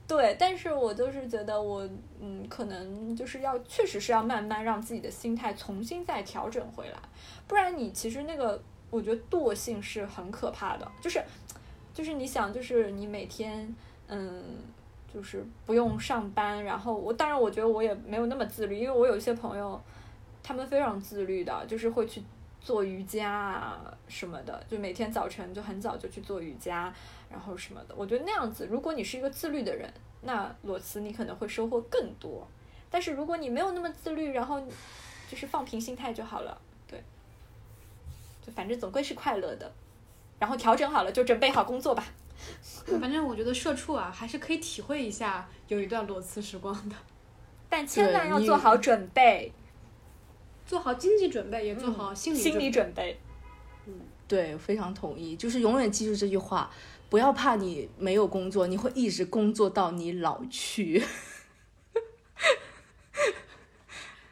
[0.08, 1.86] 对，但是我就是觉得我，
[2.22, 6.98] 嗯，可能就是要，确实是要慢慢让自己的心态重新再调整回来，
[7.46, 11.22] 不然你其实那个，我觉得惰性是很可怕的，就是，
[11.94, 13.76] 就是你想，就是你每天，
[14.08, 14.44] 嗯，
[15.14, 16.64] 就是不用上班。
[16.64, 19.78] 然后我当然我觉得我也没有那么自律，因为我有一些朋友，
[20.42, 22.24] 他们非常自律的，就是会去
[22.60, 26.94] 做瑜伽啊什么的，就每天早晨就很早就去做瑜伽，
[27.30, 27.96] 然后什么的。
[27.96, 29.92] 我觉得那样子，如果你是一个自律的人，
[30.22, 32.48] 那裸辞你可能会收获更多。
[32.90, 34.62] 但是如果你没有那么自律，然后
[35.30, 37.04] 就是放平心态就好了，对，
[38.46, 39.72] 就反正总归是快乐的。
[40.40, 42.06] 然后调整好了就准备好工作吧。
[43.02, 46.96] 反正我觉得社畜啊，还是可以体会一下有一段裸辞时光的，
[47.68, 49.52] 但千万要做好准备，
[50.68, 53.18] 做好经济准备，也做好心理心理准准备。
[54.28, 56.70] 对，非常同意，就是永远记住这句话，
[57.10, 61.02] 不要怕你没有工作，你会一直工作到你老去。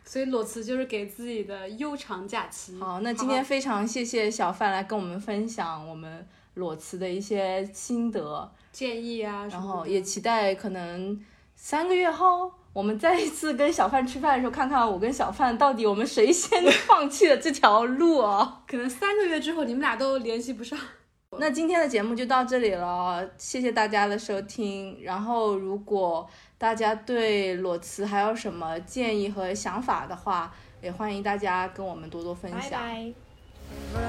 [0.03, 2.77] 所以裸辞就是给自己的悠长假期。
[2.79, 11.21] 好，那今天非常谢谢小范来跟我们分享我们裸辞的一些心得，建议啊，然后也期待可能
[11.55, 18.57] 三个月后，我们再一次跟小范吃饭的时候，看看我跟小范到底我们谁先 放弃了这条路哦。
[18.67, 20.77] 可能三个月之后你们俩都联系不上。
[21.39, 24.97] 那今天的节目就到这里了，谢谢大家的收听。
[25.01, 32.61] 然后，如果大家对裸辞还有什么建议和想法的话，也欢迎大家跟我们多多分享。
[32.61, 33.13] 拜拜。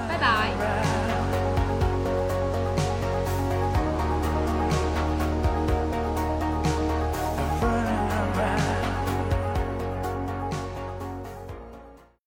[0.09, 1.56] 拜拜。